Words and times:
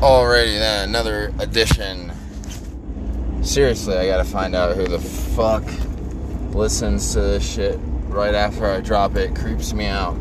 Alrighty 0.00 0.58
then, 0.58 0.88
another 0.88 1.30
edition. 1.40 2.10
Seriously, 3.42 3.98
I 3.98 4.06
gotta 4.06 4.24
find 4.24 4.54
out 4.54 4.74
who 4.74 4.86
the 4.86 4.98
fuck 4.98 5.62
listens 6.54 7.12
to 7.12 7.20
this 7.20 7.46
shit 7.46 7.78
right 8.08 8.34
after 8.34 8.64
I 8.64 8.80
drop 8.80 9.16
it. 9.16 9.36
Creeps 9.36 9.74
me 9.74 9.84
out. 9.84 10.14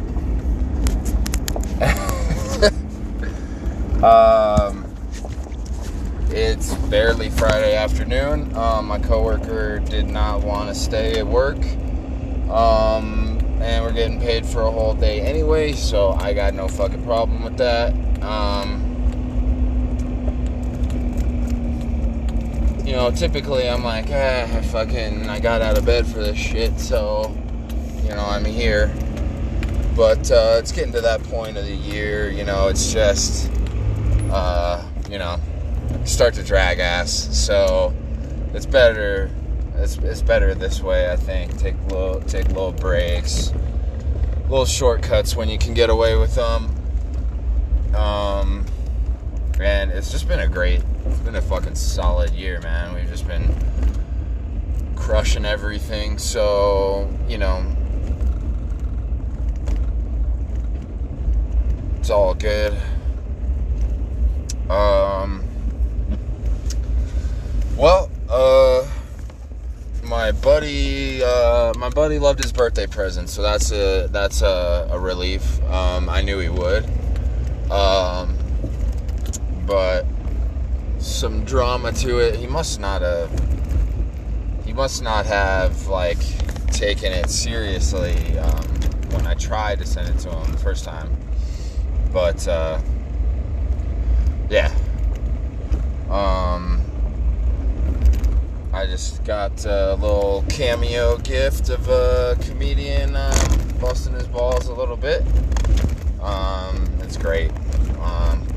um, 4.04 4.94
it's 6.30 6.74
barely 6.90 7.30
Friday 7.30 7.78
afternoon. 7.78 8.54
Um, 8.58 8.88
my 8.88 9.00
coworker 9.00 9.80
did 9.80 10.10
not 10.10 10.42
want 10.42 10.68
to 10.68 10.76
stay 10.76 11.20
at 11.20 11.26
work. 11.26 11.56
Um, 12.50 13.40
and 13.62 13.86
we're 13.86 13.94
getting 13.94 14.20
paid 14.20 14.46
for 14.46 14.64
a 14.64 14.72
whole 14.72 14.94
day 14.94 15.22
anyway, 15.22 15.72
so 15.72 16.09
I 16.09 16.34
got 16.34 16.54
no 16.54 16.68
fucking 16.68 17.05
problem 17.05 17.46
with 17.46 17.55
that. 17.59 17.94
Um, 18.22 18.88
you 22.90 22.96
know, 22.96 23.12
typically 23.12 23.70
I'm 23.70 23.84
like, 23.84 24.08
ah, 24.10 24.46
I 24.46 24.62
fucking, 24.64 25.30
I 25.30 25.40
got 25.40 25.62
out 25.62 25.78
of 25.78 25.86
bed 25.86 26.08
for 26.08 26.24
this 26.24 26.40
shit, 26.40 26.80
so, 26.80 27.38
you 28.02 28.10
know, 28.10 28.26
I'm 28.26 28.44
here. 28.44 28.92
But 29.96 30.32
uh, 30.32 30.58
it's 30.58 30.72
getting 30.72 30.94
to 30.94 31.02
that 31.02 31.22
point 31.26 31.56
of 31.56 31.66
the 31.66 31.76
year, 31.76 32.32
you 32.32 32.44
know, 32.44 32.68
it's 32.68 32.92
just, 32.92 33.52
uh, 34.32 34.84
you 35.08 35.20
know, 35.20 35.40
start 36.04 36.34
to 36.34 36.44
drag 36.44 36.80
ass. 36.80 37.12
So 37.12 37.94
it's 38.56 38.66
better 38.66 39.30
it's, 39.76 39.98
it's 39.98 40.24
better 40.24 40.56
this 40.56 40.82
way, 40.82 41.12
I 41.12 41.16
think. 41.16 41.60
Take 41.60 41.80
little 41.90 42.22
take 42.22 42.48
little 42.48 42.72
breaks, 42.72 43.54
little 44.50 44.66
shortcuts 44.66 45.36
when 45.36 45.48
you 45.48 45.60
can 45.60 45.76
get 45.76 45.92
away 45.92 46.18
with 46.18 46.34
them. 46.34 46.76
Um, 47.96 48.66
and 49.59 49.91
it's 49.91 50.12
just 50.12 50.27
been 50.27 50.40
a 50.40 50.48
great, 50.48 50.81
it's 51.05 51.20
been 51.20 51.36
a 51.36 51.41
fucking 51.41 51.76
solid 51.76 52.31
year, 52.31 52.59
man. 52.62 52.95
We've 52.95 53.09
just 53.09 53.28
been 53.28 53.56
crushing 54.95 55.45
everything. 55.45 56.17
So 56.17 57.09
you 57.28 57.38
know, 57.38 57.66
it's 62.00 62.09
all 62.09 62.34
good. 62.34 62.73
Um, 64.69 65.44
well, 67.75 68.09
uh 68.30 68.88
my 70.09 70.31
buddy, 70.31 71.23
uh, 71.23 71.72
my 71.78 71.89
buddy 71.89 72.17
loved 72.17 72.41
his 72.41 72.52
birthday 72.52 72.88
present, 72.88 73.30
so 73.30 73.44
that's 73.44 73.72
a 73.72 74.08
that's 74.12 74.41
a, 74.41 74.88
a 74.91 75.00
relief. 75.00 75.62
Um, 75.66 76.09
I 76.09 76.22
knew 76.22 76.39
he 76.39 76.50
would, 76.50 76.86
um, 77.72 78.36
but 79.70 80.03
some 80.98 81.45
drama 81.45 81.92
to 81.92 82.17
it. 82.17 82.36
He 82.36 82.48
must 82.48 82.80
not 82.80 83.03
have. 83.03 83.30
He 84.66 84.73
must 84.73 85.03
not 85.03 85.28
have 85.28 85.88
like 85.88 86.17
taken 86.72 87.14
it 87.14 87.30
seriously 87.30 88.38
um, 88.40 88.66
when 89.12 89.28
I 89.28 89.36
tried 89.36 89.80
to 89.80 89.86
send 89.86 90.09
it 90.09 90.20
to 90.22 90.31
him 90.31 90.52
the 90.52 90.58
first 90.58 90.84
time. 90.84 91.16
But 92.12 92.47
uh, 92.47 92.81
yeah. 94.50 94.73
Um, 96.09 96.81
I 98.73 98.88
just 98.88 99.23
got 99.23 99.64
a 99.66 99.94
little 99.95 100.44
cameo 100.50 101.17
gift 101.17 101.70
of 101.70 101.88
a 101.90 102.36
comedian 102.42 103.16
um, 103.16 103.78
busting 103.80 104.14
his 104.14 104.28
balls 104.28 104.67
a 104.67 104.73
little 104.73 104.97
bit. 104.97 105.22
Um, 106.22 106.90
it's 107.02 107.17
great. 107.17 107.52
Um, 108.02 108.47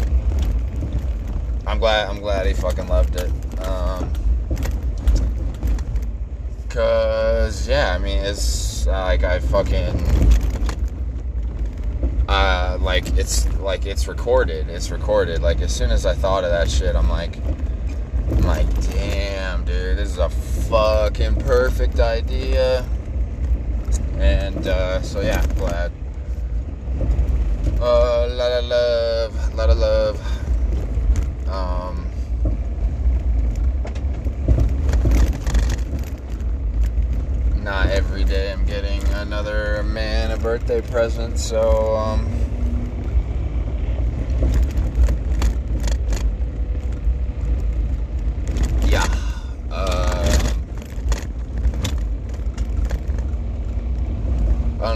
I'm 1.72 1.78
glad. 1.78 2.06
I'm 2.10 2.20
glad 2.20 2.46
he 2.46 2.52
fucking 2.52 2.86
loved 2.86 3.16
it. 3.16 3.32
Um, 3.62 4.12
Cause 6.68 7.66
yeah, 7.66 7.94
I 7.94 7.98
mean 7.98 8.18
it's 8.18 8.86
uh, 8.86 8.90
like 8.90 9.24
I 9.24 9.38
fucking 9.38 9.96
uh, 12.28 12.76
like 12.78 13.16
it's 13.16 13.50
like 13.54 13.86
it's 13.86 14.06
recorded. 14.06 14.68
It's 14.68 14.90
recorded. 14.90 15.40
Like 15.40 15.62
as 15.62 15.74
soon 15.74 15.90
as 15.90 16.04
I 16.04 16.14
thought 16.14 16.44
of 16.44 16.50
that 16.50 16.70
shit, 16.70 16.94
I'm 16.94 17.08
like. 17.08 17.38
I'm 18.30 18.42
like, 18.42 18.90
damn, 18.92 19.64
dude, 19.64 19.98
this 19.98 20.10
is 20.10 20.18
a 20.18 20.30
fucking 20.30 21.36
perfect 21.36 22.00
idea. 22.00 22.84
And 24.18 24.66
uh, 24.66 25.02
so 25.02 25.20
yeah, 25.20 25.44
glad. 25.56 25.92
Uh, 27.80 28.28
lot 28.30 28.52
of 28.52 28.64
love, 28.64 29.54
lot 29.54 29.70
of 29.70 29.78
love. 29.78 30.31
Um, 31.52 32.06
not 37.62 37.90
every 37.90 38.24
day 38.24 38.50
I'm 38.52 38.64
getting 38.64 39.02
another 39.14 39.82
man 39.82 40.30
a 40.30 40.38
birthday 40.38 40.80
present, 40.80 41.38
so 41.38 41.94
um. 41.96 42.28
Yeah. 48.86 49.06
Uh 49.70 50.22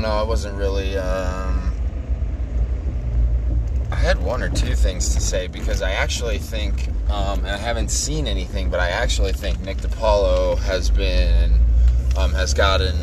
no, 0.06 0.12
I 0.12 0.22
wasn't 0.22 0.56
really. 0.56 0.96
Um, 0.96 1.72
I 3.90 3.96
had 3.96 4.22
one 4.36 4.42
or 4.42 4.54
two 4.54 4.74
things 4.74 5.14
to 5.14 5.20
say 5.20 5.46
because 5.46 5.80
I 5.80 5.92
actually 5.92 6.36
think, 6.36 6.88
um, 7.08 7.38
and 7.38 7.48
I 7.48 7.56
haven't 7.56 7.90
seen 7.90 8.26
anything, 8.26 8.68
but 8.68 8.80
I 8.80 8.90
actually 8.90 9.32
think 9.32 9.58
Nick 9.62 9.78
DiPaolo 9.78 10.58
has 10.58 10.90
been 10.90 11.54
um, 12.18 12.34
has 12.34 12.52
gotten 12.52 12.94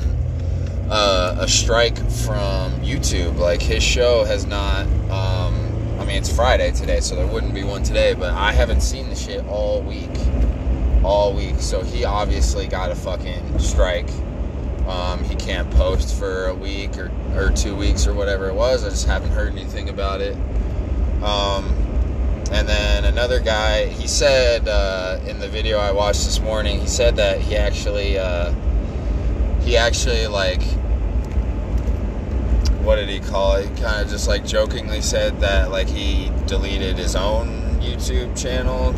uh, 0.91 1.38
a 1.39 1.47
strike 1.47 1.97
from 1.97 2.71
YouTube. 2.83 3.39
Like 3.39 3.63
his 3.63 3.81
show 3.81 4.23
has 4.25 4.45
not. 4.45 4.85
Um, 5.09 5.99
I 5.99 6.05
mean, 6.05 6.17
it's 6.17 6.31
Friday 6.31 6.71
today, 6.71 6.99
so 6.99 7.16
there 7.16 7.25
wouldn't 7.25 7.55
be 7.55 7.63
one 7.63 7.81
today. 7.81 8.13
But 8.13 8.33
I 8.33 8.51
haven't 8.51 8.81
seen 8.81 9.09
the 9.09 9.15
shit 9.15 9.44
all 9.47 9.81
week, 9.81 10.15
all 11.03 11.33
week. 11.33 11.55
So 11.57 11.81
he 11.81 12.05
obviously 12.05 12.67
got 12.67 12.91
a 12.91 12.95
fucking 12.95 13.57
strike 13.57 14.09
um, 14.88 15.23
he 15.23 15.35
can't 15.35 15.69
post 15.71 16.17
for 16.19 16.47
a 16.47 16.53
week 16.53 16.97
or, 16.97 17.09
or 17.35 17.51
two 17.51 17.75
weeks 17.75 18.05
or 18.05 18.13
whatever 18.13 18.50
it 18.50 18.53
was. 18.53 18.83
I 18.83 18.89
just 18.89 19.07
haven't 19.07 19.31
heard 19.31 19.53
anything 19.53 19.89
about 19.89 20.19
it. 20.19 20.38
Um, 21.23 21.66
and 22.51 22.67
then 22.67 23.06
another 23.06 23.39
guy, 23.39 23.85
he 23.85 24.07
said 24.07 24.67
uh, 24.67 25.19
in 25.25 25.39
the 25.39 25.47
video 25.47 25.78
I 25.78 25.91
watched 25.91 26.25
this 26.25 26.39
morning, 26.39 26.79
he 26.79 26.88
said 26.88 27.16
that 27.16 27.39
he 27.41 27.56
actually, 27.56 28.19
uh, 28.19 28.53
he 29.62 29.78
actually 29.78 30.28
like, 30.28 30.62
what 32.83 32.97
did 32.97 33.07
he 33.07 33.22
call 33.22 33.56
it? 33.56 33.66
Kind 33.78 34.01
of 34.01 34.09
just 34.09 34.28
like 34.28 34.45
jokingly 34.45 35.01
said 35.01 35.39
that 35.39 35.72
like 35.72 35.88
he 35.88 36.29
deleted 36.45 36.97
his 36.97 37.16
own 37.16 37.79
YouTube 37.79 38.38
channel 38.39 38.91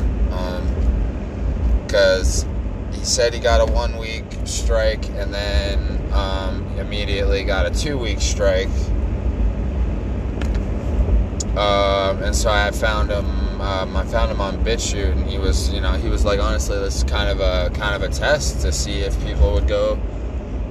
because 1.84 2.44
um, 2.44 2.91
he 2.91 3.06
said 3.06 3.34
he 3.34 3.40
got 3.40 3.62
a 3.62 3.72
one 3.72 3.97
week 3.97 4.25
strike 4.46 5.08
and 5.09 5.34
then 5.34 6.12
um, 6.14 6.66
immediately 6.80 7.44
got 7.44 7.66
a 7.66 7.72
two 7.72 7.97
week 7.97 8.19
strike. 8.19 8.69
Um, 11.58 12.24
and 12.24 12.36
so 12.36 12.50
I 12.50 12.72
found 12.72 13.12
him. 13.12 13.26
Um, 13.62 13.96
I 13.96 14.04
found 14.04 14.32
him 14.32 14.42
on 14.42 14.64
BitChute, 14.64 15.14
and 15.14 15.26
he 15.26 15.38
was, 15.38 15.74
you 15.74 15.80
know, 15.80 15.94
he 15.94 16.10
was 16.10 16.26
like, 16.26 16.40
honestly, 16.40 16.78
this 16.78 16.98
is 16.98 17.04
kind 17.06 17.30
of 17.30 17.40
a 17.40 17.72
kind 17.74 17.96
of 17.96 18.10
a 18.10 18.14
test 18.14 18.62
to 18.62 18.72
see 18.72 19.00
if 19.00 19.18
people 19.24 19.54
would 19.54 19.68
go 19.68 20.00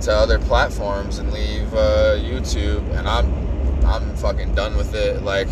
to 0.03 0.13
other 0.13 0.39
platforms 0.39 1.19
and 1.19 1.33
leave 1.33 1.73
uh, 1.73 2.17
YouTube. 2.19 2.87
And 2.99 3.09
I'm, 3.09 3.85
I'm 3.87 4.15
fucking 4.17 4.55
done 4.55 4.77
with 4.77 4.95
it. 4.95 5.23
Like, 5.23 5.49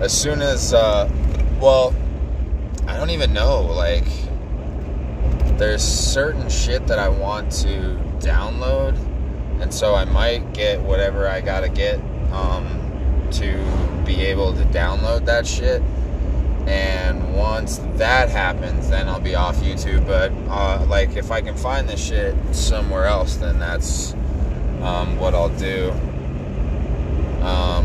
as 0.00 0.16
soon 0.16 0.40
as, 0.40 0.72
uh, 0.72 1.10
well, 1.60 1.94
I 2.86 2.96
don't 2.96 3.10
even 3.10 3.32
know, 3.32 3.62
like 3.62 4.06
there's 5.58 5.82
certain 5.82 6.48
shit 6.48 6.86
that 6.86 6.98
I 7.00 7.08
want 7.08 7.50
to 7.52 7.98
download, 8.20 8.96
and 9.60 9.74
so 9.74 9.94
I 9.94 10.04
might 10.04 10.54
get 10.54 10.80
whatever 10.80 11.28
I 11.28 11.40
gotta 11.40 11.68
get 11.68 12.00
um, 12.32 13.28
to 13.32 13.87
be 14.08 14.24
able 14.24 14.54
to 14.54 14.64
download 14.64 15.26
that 15.26 15.46
shit. 15.46 15.82
And 16.66 17.36
once 17.36 17.78
that 17.96 18.30
happens, 18.30 18.88
then 18.88 19.06
I'll 19.06 19.20
be 19.20 19.34
off 19.34 19.56
YouTube. 19.56 20.06
But 20.06 20.32
uh, 20.50 20.86
like, 20.88 21.16
if 21.16 21.30
I 21.30 21.42
can 21.42 21.56
find 21.56 21.86
this 21.88 22.02
shit 22.02 22.34
somewhere 22.52 23.04
else, 23.04 23.36
then 23.36 23.58
that's 23.58 24.14
um, 24.82 25.18
what 25.18 25.34
I'll 25.34 25.54
do. 25.58 25.90
Um, 27.42 27.84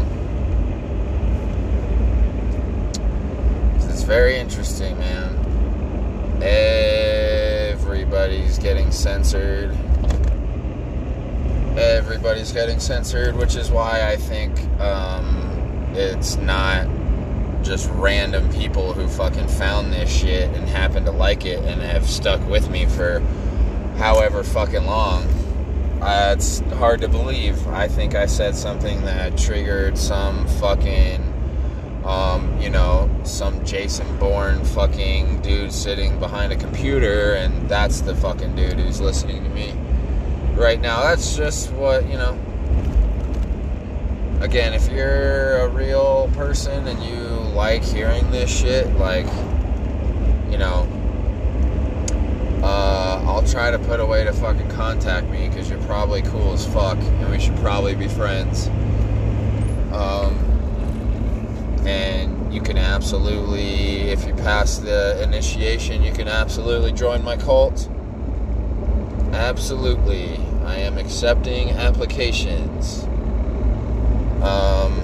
it's 3.89 4.03
very 4.03 4.37
interesting, 4.37 4.97
man. 4.97 5.31
Everybody's 6.41 8.57
getting 8.59 8.91
censored. 8.91 9.75
Everybody's 11.77 12.51
getting 12.51 12.79
censored, 12.79 13.35
which 13.35 13.55
is 13.55 13.71
why 13.71 14.07
I 14.07 14.15
think 14.15 14.59
um, 14.79 15.52
it's 15.95 16.37
not 16.37 16.87
just 17.63 17.89
random 17.91 18.51
people 18.51 18.93
who 18.93 19.07
fucking 19.07 19.47
found 19.47 19.93
this 19.93 20.13
shit 20.13 20.49
and 20.49 20.67
happen 20.67 21.05
to 21.05 21.11
like 21.11 21.45
it 21.45 21.59
and 21.63 21.81
have 21.81 22.09
stuck 22.09 22.45
with 22.47 22.69
me 22.69 22.85
for 22.85 23.19
however 23.97 24.43
fucking 24.43 24.85
long. 24.85 25.23
Uh, 26.01 26.35
it's 26.37 26.59
hard 26.71 26.99
to 27.01 27.07
believe. 27.07 27.65
I 27.67 27.87
think 27.87 28.15
I 28.15 28.25
said 28.25 28.55
something 28.55 29.01
that 29.05 29.37
triggered 29.37 29.97
some 29.97 30.45
fucking 30.59 31.33
um, 32.05 32.59
you 32.59 32.69
know, 32.69 33.09
some 33.23 33.63
Jason 33.65 34.17
Bourne 34.17 34.63
fucking 34.65 35.41
dude 35.41 35.71
sitting 35.71 36.19
behind 36.19 36.51
a 36.51 36.57
computer, 36.57 37.35
and 37.35 37.69
that's 37.69 38.01
the 38.01 38.15
fucking 38.15 38.55
dude 38.55 38.73
who's 38.73 38.99
listening 38.99 39.43
to 39.43 39.49
me 39.49 39.73
right 40.53 40.81
now. 40.81 41.01
That's 41.03 41.35
just 41.35 41.71
what, 41.71 42.05
you 42.07 42.17
know. 42.17 42.37
Again, 44.43 44.73
if 44.73 44.91
you're 44.91 45.59
a 45.59 45.69
real 45.69 46.29
person 46.33 46.85
and 46.89 47.01
you 47.01 47.17
like 47.55 47.81
hearing 47.81 48.29
this 48.29 48.51
shit, 48.53 48.85
like, 48.97 49.25
you 50.51 50.57
know, 50.57 50.85
uh, 52.61 53.23
I'll 53.25 53.47
try 53.47 53.71
to 53.71 53.79
put 53.79 54.01
a 54.01 54.05
way 54.05 54.25
to 54.25 54.33
fucking 54.33 54.69
contact 54.71 55.29
me 55.29 55.47
because 55.47 55.69
you're 55.69 55.81
probably 55.83 56.23
cool 56.23 56.51
as 56.51 56.65
fuck, 56.65 56.97
and 56.97 57.31
we 57.31 57.39
should 57.39 57.55
probably 57.59 57.95
be 57.95 58.09
friends. 58.09 58.67
Um, 59.93 60.35
and 61.85 62.53
you 62.53 62.61
can 62.61 62.77
absolutely, 62.77 64.09
if 64.09 64.27
you 64.27 64.33
pass 64.33 64.77
the 64.77 65.23
initiation, 65.23 66.03
you 66.03 66.11
can 66.11 66.27
absolutely 66.27 66.91
join 66.91 67.23
my 67.23 67.37
cult. 67.37 67.87
Absolutely. 69.31 70.37
I 70.65 70.79
am 70.79 70.97
accepting 70.97 71.69
applications. 71.69 73.07
Um, 74.43 74.99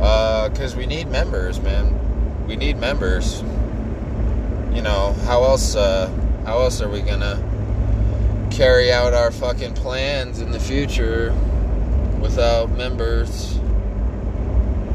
uh, 0.00 0.50
cause 0.56 0.74
we 0.74 0.86
need 1.04 1.10
members, 1.10 1.60
man. 1.60 2.46
We 2.46 2.56
need 2.56 2.78
members. 2.78 3.42
You 4.72 4.82
know, 4.82 5.14
how 5.24 5.42
else, 5.44 5.74
uh, 5.74 6.08
how 6.46 6.58
else 6.60 6.80
are 6.80 6.88
we 6.88 7.00
gonna 7.00 7.42
carry 8.50 8.92
out 8.92 9.12
our 9.12 9.30
fucking 9.30 9.74
plans 9.74 10.40
in 10.40 10.50
the 10.50 10.60
future 10.60 11.34
without 12.20 12.70
members? 12.70 13.58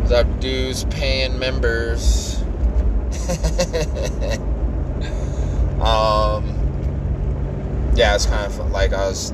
without 0.08 0.40
dues 0.40 0.86
paying 0.86 1.38
members. 1.38 2.42
um, 5.82 6.46
yeah, 7.94 8.16
it's 8.16 8.26
kind 8.26 8.46
of 8.46 8.72
like 8.72 8.94
I 8.94 9.10
was. 9.10 9.34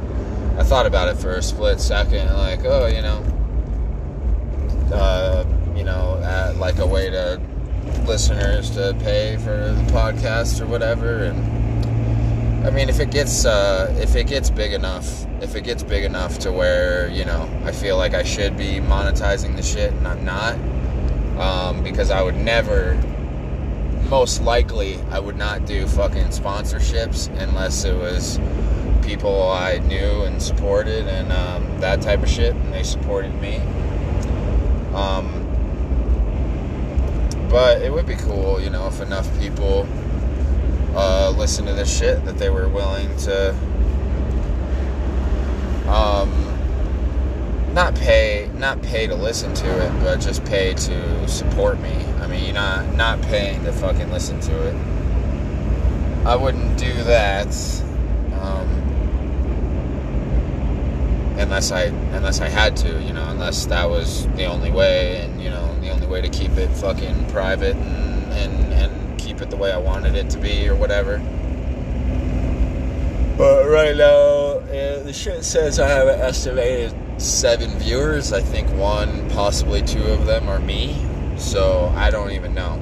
I 0.58 0.64
thought 0.64 0.88
about 0.88 1.10
it 1.10 1.18
for 1.18 1.36
a 1.36 1.44
split 1.44 1.80
second, 1.80 2.28
like, 2.34 2.66
oh, 2.66 2.88
you 2.88 3.04
know, 3.04 3.24
uh, 4.92 5.43
know, 6.34 6.56
like 6.58 6.80
a 6.80 6.88
way 6.88 7.10
to 7.10 7.40
listeners 8.06 8.72
to 8.72 8.96
pay 9.00 9.38
for 9.38 9.74
the 9.74 9.92
podcast 9.92 10.62
or 10.62 10.66
whatever, 10.66 11.24
and 11.24 12.66
I 12.66 12.70
mean, 12.70 12.90
if 12.90 13.00
it 13.00 13.12
gets 13.12 13.46
uh, 13.46 13.94
if 14.00 14.16
it 14.16 14.28
gets 14.28 14.50
big 14.50 14.74
enough, 14.74 15.26
if 15.42 15.56
it 15.56 15.64
gets 15.64 15.84
big 15.84 16.04
enough 16.04 16.40
to 16.40 16.52
where 16.52 17.10
you 17.10 17.26
know 17.26 17.50
I 17.66 17.72
feel 17.72 17.98
like 17.98 18.14
I 18.14 18.24
should 18.24 18.58
be 18.58 18.80
monetizing 18.80 19.56
the 19.56 19.64
shit 19.64 19.92
and 19.94 20.08
I'm 20.08 20.26
not, 20.26 20.56
um, 21.40 21.84
because 21.84 22.10
I 22.10 22.22
would 22.22 22.38
never, 22.38 22.96
most 24.10 24.42
likely, 24.42 24.98
I 25.12 25.20
would 25.20 25.38
not 25.38 25.66
do 25.66 25.86
fucking 25.88 26.28
sponsorships 26.28 27.30
unless 27.42 27.84
it 27.84 27.96
was 27.96 28.40
people 29.04 29.52
I 29.52 29.80
knew 29.80 30.24
and 30.24 30.42
supported 30.42 31.08
and 31.08 31.32
um, 31.32 31.82
that 31.82 32.02
type 32.02 32.24
of 32.24 32.30
shit, 32.30 32.56
and 32.56 32.74
they 32.74 32.84
supported 32.84 33.34
me. 33.42 33.58
Um, 34.96 35.43
but 37.54 37.84
it 37.84 37.94
would 37.94 38.08
be 38.08 38.16
cool, 38.16 38.60
you 38.60 38.72
know, 38.72 38.88
if 38.88 39.00
enough 39.00 39.30
people 39.40 39.88
uh, 40.96 41.32
listen 41.38 41.68
to 41.68 41.74
this 41.74 42.00
shit 42.00 42.26
that 42.26 42.40
they 42.40 42.50
were 42.50 42.68
willing 42.68 43.16
to 43.16 43.52
um, 45.88 46.32
not 47.76 47.94
pay 47.94 48.50
not 48.56 48.82
pay 48.82 49.06
to 49.06 49.14
listen 49.14 49.54
to 49.54 49.68
it, 49.86 49.92
but 50.02 50.20
just 50.20 50.44
pay 50.46 50.74
to 50.74 51.28
support 51.28 51.80
me. 51.80 51.94
I 52.22 52.26
mean, 52.26 52.56
not 52.56 52.96
not 52.96 53.22
paying 53.22 53.64
to 53.66 53.72
fucking 53.72 54.12
listen 54.12 54.40
to 54.40 54.68
it. 54.70 54.76
I 56.26 56.36
wouldn't 56.36 56.76
do 56.80 56.92
that 57.04 57.50
um, 58.34 58.68
unless 61.38 61.72
I 61.72 61.84
unless 61.84 62.42
I 62.42 62.50
had 62.50 62.76
to, 62.78 63.02
you 63.02 63.14
know, 63.14 63.28
unless 63.30 63.66
that 63.68 63.90
was 63.90 64.28
the 64.30 64.46
only 64.46 64.72
way, 64.72 65.18
and 65.18 65.42
you 65.42 65.50
know, 65.50 65.80
the 65.82 65.90
only 65.90 66.08
way 66.08 66.22
to 66.22 66.30
keep 66.30 66.52
it 66.52 66.70
fucking 66.70 67.28
private 67.28 67.76
and 67.76 68.34
and 68.34 68.74
and 68.74 69.20
keep 69.20 69.42
it 69.42 69.50
the 69.50 69.58
way 69.58 69.72
I 69.72 69.78
wanted 69.78 70.16
it 70.16 70.30
to 70.32 70.38
be 70.38 70.68
or 70.68 70.76
whatever. 70.76 71.18
But 73.38 73.68
right 73.68 73.96
now, 73.96 74.60
uh, 74.60 75.04
the 75.04 75.14
shit 75.14 75.44
says 75.44 75.80
I 75.80 75.88
have 75.88 76.08
an 76.08 76.20
estimated 76.20 76.94
seven 77.18 77.72
viewers. 77.80 78.32
I 78.32 78.42
think 78.42 78.70
one, 78.72 79.28
possibly 79.32 79.82
two 79.82 80.04
of 80.04 80.26
them 80.26 80.48
are 80.48 80.60
me. 80.60 81.04
So 81.38 81.92
I 81.96 82.12
don't 82.12 82.32
even 82.32 82.54
know. 82.54 82.80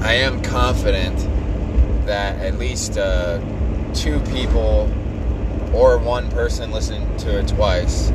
I 0.00 0.14
am 0.14 0.42
confident 0.42 1.16
that 2.06 2.40
at 2.40 2.58
least 2.58 2.98
uh, 2.98 3.40
two 3.94 4.20
people 4.32 4.88
or 5.72 5.98
one 5.98 6.30
person 6.30 6.70
listen 6.70 7.16
to 7.18 7.38
it 7.38 7.48
twice, 7.48 8.10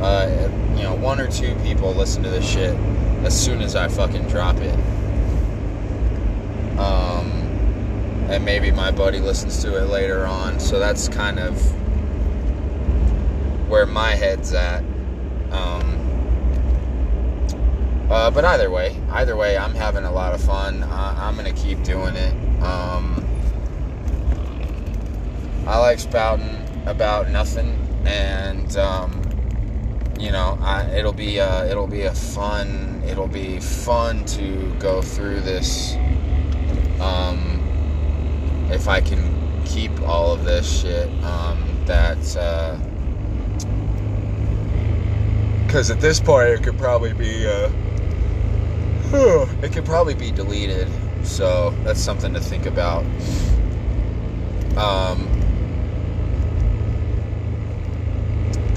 uh, 0.00 0.50
you 0.76 0.82
know, 0.82 0.94
one 0.94 1.20
or 1.20 1.30
two 1.30 1.54
people 1.62 1.92
listen 1.92 2.22
to 2.22 2.28
this 2.28 2.48
shit 2.48 2.74
as 3.24 3.38
soon 3.38 3.60
as 3.60 3.74
I 3.74 3.88
fucking 3.88 4.28
drop 4.28 4.56
it. 4.56 4.74
Um, 6.78 7.30
and 8.30 8.44
maybe 8.44 8.70
my 8.70 8.90
buddy 8.90 9.20
listens 9.20 9.62
to 9.64 9.76
it 9.76 9.86
later 9.86 10.26
on. 10.26 10.60
So 10.60 10.78
that's 10.78 11.08
kind 11.08 11.38
of 11.38 11.58
where 13.68 13.86
my 13.86 14.10
head's 14.10 14.52
at. 14.52 14.82
Um, 15.50 15.94
uh, 18.10 18.30
but 18.30 18.44
either 18.44 18.70
way, 18.70 18.96
either 19.10 19.36
way, 19.36 19.56
I'm 19.58 19.74
having 19.74 20.04
a 20.04 20.12
lot 20.12 20.34
of 20.34 20.40
fun. 20.40 20.82
I'm 20.84 21.36
gonna 21.36 21.52
keep 21.52 21.82
doing 21.82 22.16
it. 22.16 22.32
Um, 22.62 23.24
I 25.66 25.78
like 25.78 25.98
spouting 25.98 26.67
about 26.88 27.30
nothing, 27.30 27.78
and 28.04 28.76
um, 28.76 29.22
you 30.18 30.30
know, 30.30 30.58
I, 30.60 30.84
it'll 30.90 31.12
be 31.12 31.38
a, 31.38 31.70
it'll 31.70 31.86
be 31.86 32.02
a 32.02 32.14
fun 32.14 32.88
it'll 33.08 33.26
be 33.26 33.58
fun 33.58 34.24
to 34.26 34.72
go 34.78 35.00
through 35.00 35.40
this. 35.40 35.94
Um, 37.00 37.64
if 38.70 38.86
I 38.86 39.00
can 39.00 39.64
keep 39.64 39.98
all 40.02 40.32
of 40.32 40.44
this 40.44 40.82
shit, 40.82 41.08
um, 41.24 41.64
that 41.86 42.18
because 45.66 45.90
uh, 45.90 45.94
at 45.94 46.00
this 46.00 46.20
point 46.20 46.50
it 46.50 46.62
could 46.62 46.78
probably 46.78 47.14
be 47.14 47.46
uh, 47.46 47.70
it 49.62 49.72
could 49.72 49.86
probably 49.86 50.14
be 50.14 50.30
deleted. 50.30 50.88
So 51.24 51.70
that's 51.82 52.00
something 52.00 52.34
to 52.34 52.40
think 52.40 52.66
about. 52.66 53.04
Um, 54.76 55.37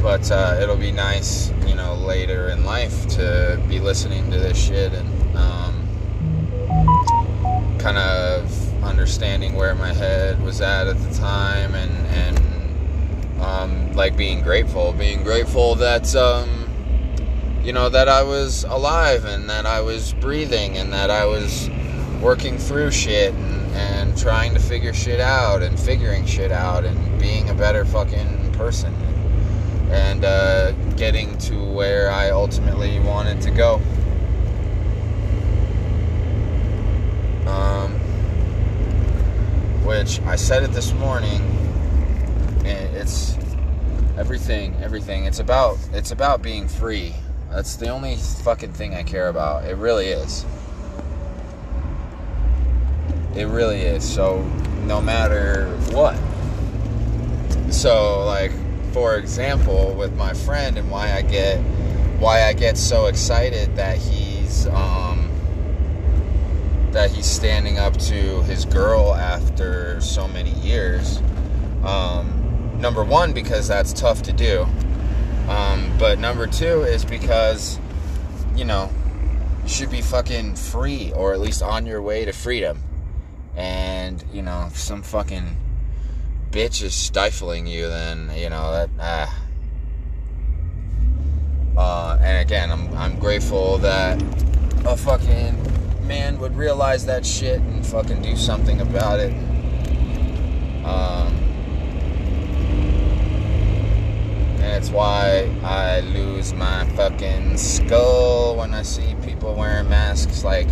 but 0.01 0.31
uh, 0.31 0.57
it'll 0.59 0.75
be 0.75 0.91
nice, 0.91 1.51
you 1.67 1.75
know, 1.75 1.93
later 1.93 2.49
in 2.49 2.65
life 2.65 3.07
to 3.07 3.61
be 3.69 3.79
listening 3.79 4.31
to 4.31 4.39
this 4.39 4.57
shit 4.57 4.93
and 4.93 5.37
um, 5.37 5.87
kind 7.77 7.97
of 7.97 8.83
understanding 8.83 9.55
where 9.55 9.75
my 9.75 9.93
head 9.93 10.41
was 10.41 10.59
at 10.59 10.87
at 10.87 10.97
the 10.97 11.13
time 11.13 11.75
and 11.75 11.91
and 12.07 13.41
um, 13.41 13.93
like 13.93 14.17
being 14.17 14.41
grateful 14.41 14.91
being 14.93 15.23
grateful 15.23 15.75
that 15.75 16.15
um, 16.15 16.67
you 17.63 17.71
know 17.71 17.87
that 17.89 18.09
I 18.09 18.23
was 18.23 18.63
alive 18.63 19.25
and 19.25 19.47
that 19.51 19.67
I 19.67 19.81
was 19.81 20.13
breathing 20.13 20.77
and 20.77 20.91
that 20.93 21.11
I 21.11 21.25
was 21.25 21.69
working 22.21 22.57
through 22.57 22.89
shit 22.91 23.33
and, 23.33 23.75
and 23.75 24.17
trying 24.17 24.53
to 24.55 24.59
figure 24.59 24.93
shit 24.93 25.19
out 25.19 25.61
and 25.61 25.79
figuring 25.79 26.25
shit 26.25 26.51
out 26.51 26.85
and 26.85 27.19
being 27.19 27.49
a 27.49 27.53
better 27.53 27.85
fucking 27.85 28.51
person 28.53 28.95
and 29.91 30.23
uh, 30.23 30.71
getting 30.95 31.37
to 31.39 31.61
where 31.73 32.09
I 32.09 32.31
ultimately 32.31 32.99
wanted 32.99 33.41
to 33.41 33.51
go. 33.51 33.75
Um, 37.45 37.91
which 39.83 40.21
I 40.21 40.37
said 40.37 40.63
it 40.63 40.71
this 40.71 40.93
morning. 40.93 41.41
And 42.63 42.95
it's 42.95 43.35
everything, 44.17 44.75
everything. 44.81 45.25
It's 45.25 45.39
about 45.39 45.77
it's 45.93 46.11
about 46.11 46.41
being 46.41 46.67
free. 46.67 47.13
That's 47.49 47.75
the 47.75 47.89
only 47.89 48.15
fucking 48.15 48.71
thing 48.71 48.93
I 48.93 49.03
care 49.03 49.27
about. 49.27 49.65
It 49.65 49.75
really 49.75 50.07
is. 50.07 50.45
It 53.35 53.45
really 53.45 53.81
is. 53.81 54.09
So 54.09 54.41
no 54.85 55.01
matter 55.01 55.67
what. 55.91 56.17
So 57.73 58.25
like 58.25 58.51
for 58.91 59.15
example, 59.15 59.93
with 59.93 60.15
my 60.15 60.33
friend 60.33 60.77
and 60.77 60.89
why 60.91 61.13
I 61.13 61.21
get 61.21 61.57
why 62.19 62.43
I 62.43 62.53
get 62.53 62.77
so 62.77 63.07
excited 63.07 63.75
that 63.75 63.97
he's 63.97 64.67
um, 64.67 65.29
that 66.91 67.09
he's 67.09 67.25
standing 67.25 67.79
up 67.79 67.97
to 67.97 68.43
his 68.43 68.65
girl 68.65 69.15
after 69.15 69.99
so 70.01 70.27
many 70.27 70.51
years. 70.51 71.17
Um, 71.83 72.77
number 72.79 73.03
one, 73.03 73.33
because 73.33 73.67
that's 73.67 73.93
tough 73.93 74.21
to 74.23 74.33
do. 74.33 74.67
Um, 75.47 75.91
but 75.97 76.19
number 76.19 76.47
two 76.47 76.83
is 76.83 77.03
because, 77.03 77.79
you 78.55 78.65
know, 78.65 78.91
you 79.63 79.69
should 79.69 79.89
be 79.89 80.01
fucking 80.01 80.55
free 80.55 81.11
or 81.13 81.33
at 81.33 81.39
least 81.39 81.63
on 81.63 81.85
your 81.85 82.01
way 82.01 82.25
to 82.25 82.31
freedom. 82.31 82.79
And, 83.55 84.23
you 84.31 84.41
know, 84.41 84.69
some 84.73 85.01
fucking 85.01 85.57
bitch 86.51 86.83
is 86.83 86.93
stifling 86.93 87.65
you, 87.65 87.87
then, 87.87 88.29
you 88.35 88.49
know, 88.49 88.71
that, 88.73 88.89
ah. 88.99 89.37
Uh, 91.77 92.19
and 92.21 92.45
again, 92.45 92.69
I'm, 92.69 92.93
I'm 92.97 93.17
grateful 93.17 93.77
that 93.77 94.21
a 94.85 94.97
fucking 94.97 95.55
man 96.05 96.37
would 96.39 96.57
realize 96.57 97.05
that 97.05 97.25
shit 97.25 97.61
and 97.61 97.85
fucking 97.85 98.21
do 98.21 98.35
something 98.35 98.81
about 98.81 99.21
it. 99.21 99.31
Um, 100.83 101.33
and 104.59 104.75
it's 104.75 104.89
why 104.89 105.49
I 105.63 106.01
lose 106.01 106.53
my 106.53 106.85
fucking 106.95 107.57
skull 107.57 108.57
when 108.57 108.73
I 108.73 108.81
see 108.81 109.15
people 109.23 109.55
wearing 109.55 109.87
masks. 109.87 110.43
Like, 110.43 110.67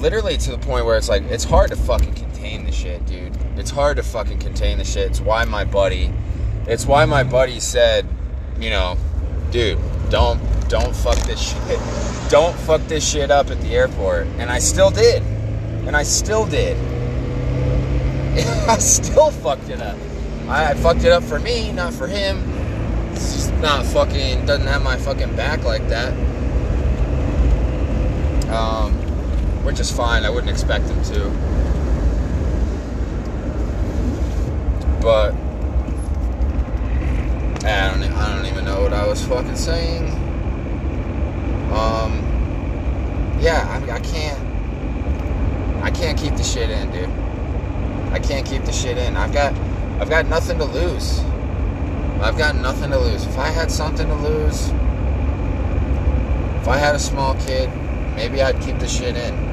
literally 0.00 0.36
to 0.38 0.50
the 0.50 0.58
point 0.58 0.86
where 0.86 0.96
it's 0.96 1.08
like, 1.08 1.22
it's 1.24 1.44
hard 1.44 1.70
to 1.70 1.76
fucking 1.76 2.14
contain 2.40 2.64
the 2.64 2.72
shit, 2.72 3.04
dude. 3.04 3.36
It's 3.56 3.70
hard 3.70 3.98
to 3.98 4.02
fucking 4.02 4.38
contain 4.38 4.78
the 4.78 4.84
shit. 4.84 5.10
It's 5.10 5.20
why 5.20 5.44
my 5.44 5.64
buddy, 5.64 6.10
it's 6.66 6.86
why 6.86 7.04
my 7.04 7.22
buddy 7.22 7.60
said, 7.60 8.06
you 8.58 8.70
know, 8.70 8.96
dude, 9.50 9.78
don't, 10.08 10.40
don't 10.70 10.96
fuck 10.96 11.18
this 11.26 11.52
shit. 11.52 11.78
Don't 12.30 12.56
fuck 12.60 12.80
this 12.82 13.06
shit 13.06 13.30
up 13.30 13.50
at 13.50 13.60
the 13.60 13.74
airport. 13.74 14.26
And 14.38 14.50
I 14.50 14.58
still 14.58 14.90
did. 14.90 15.22
And 15.22 15.94
I 15.94 16.02
still 16.02 16.46
did. 16.46 16.78
I 18.68 18.78
still 18.78 19.30
fucked 19.30 19.68
it 19.68 19.82
up. 19.82 19.98
I, 20.48 20.70
I 20.70 20.74
fucked 20.74 21.04
it 21.04 21.12
up 21.12 21.22
for 21.22 21.38
me, 21.40 21.72
not 21.72 21.92
for 21.92 22.06
him. 22.06 22.38
It's 23.12 23.34
just 23.34 23.54
not 23.56 23.84
fucking, 23.84 24.46
doesn't 24.46 24.66
have 24.66 24.82
my 24.82 24.96
fucking 24.96 25.36
back 25.36 25.64
like 25.64 25.86
that. 25.88 26.14
Um, 28.48 28.94
which 29.62 29.78
is 29.78 29.90
fine. 29.90 30.24
I 30.24 30.30
wouldn't 30.30 30.50
expect 30.50 30.86
him 30.86 31.02
to. 31.04 31.59
But 35.00 35.34
I 37.64 37.90
don't, 37.90 38.02
I 38.12 38.36
don't 38.36 38.46
even 38.46 38.64
know 38.64 38.82
what 38.82 38.92
I 38.92 39.06
was 39.06 39.24
fucking 39.26 39.56
saying. 39.56 40.10
Um, 41.72 42.18
yeah, 43.40 43.66
I, 43.68 43.92
I 43.92 44.00
can't, 44.00 44.38
I 45.82 45.90
can't 45.90 46.18
keep 46.18 46.36
the 46.36 46.42
shit 46.42 46.68
in, 46.68 46.90
dude. 46.90 47.08
I 48.12 48.18
can't 48.18 48.46
keep 48.46 48.64
the 48.64 48.72
shit 48.72 48.98
in. 48.98 49.16
I've 49.16 49.32
got, 49.32 49.54
I've 50.00 50.10
got 50.10 50.26
nothing 50.26 50.58
to 50.58 50.64
lose. 50.64 51.20
I've 52.20 52.36
got 52.36 52.56
nothing 52.56 52.90
to 52.90 52.98
lose. 52.98 53.24
If 53.24 53.38
I 53.38 53.48
had 53.48 53.70
something 53.70 54.06
to 54.06 54.14
lose, 54.16 54.68
if 56.60 56.68
I 56.68 56.76
had 56.76 56.94
a 56.94 56.98
small 56.98 57.34
kid, 57.36 57.70
maybe 58.14 58.42
I'd 58.42 58.60
keep 58.60 58.78
the 58.78 58.88
shit 58.88 59.16
in. 59.16 59.49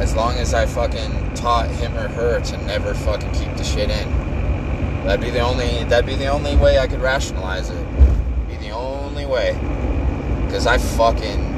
As 0.00 0.14
long 0.14 0.34
as 0.34 0.54
I 0.54 0.66
fucking 0.66 1.34
taught 1.34 1.68
him 1.70 1.96
or 1.96 2.08
her 2.08 2.40
to 2.40 2.56
never 2.64 2.94
fucking 2.94 3.32
keep 3.32 3.54
the 3.56 3.64
shit 3.64 3.90
in. 3.90 4.26
That'd 5.04 5.20
be 5.20 5.30
the 5.30 5.40
only 5.40 5.84
that'd 5.84 6.04
be 6.04 6.16
the 6.16 6.26
only 6.26 6.56
way 6.56 6.78
I 6.78 6.86
could 6.86 7.00
rationalize 7.00 7.70
it. 7.70 7.86
Be 8.48 8.56
the 8.56 8.70
only 8.70 9.24
way. 9.24 9.52
Cause 10.50 10.66
I 10.66 10.78
fucking 10.78 11.54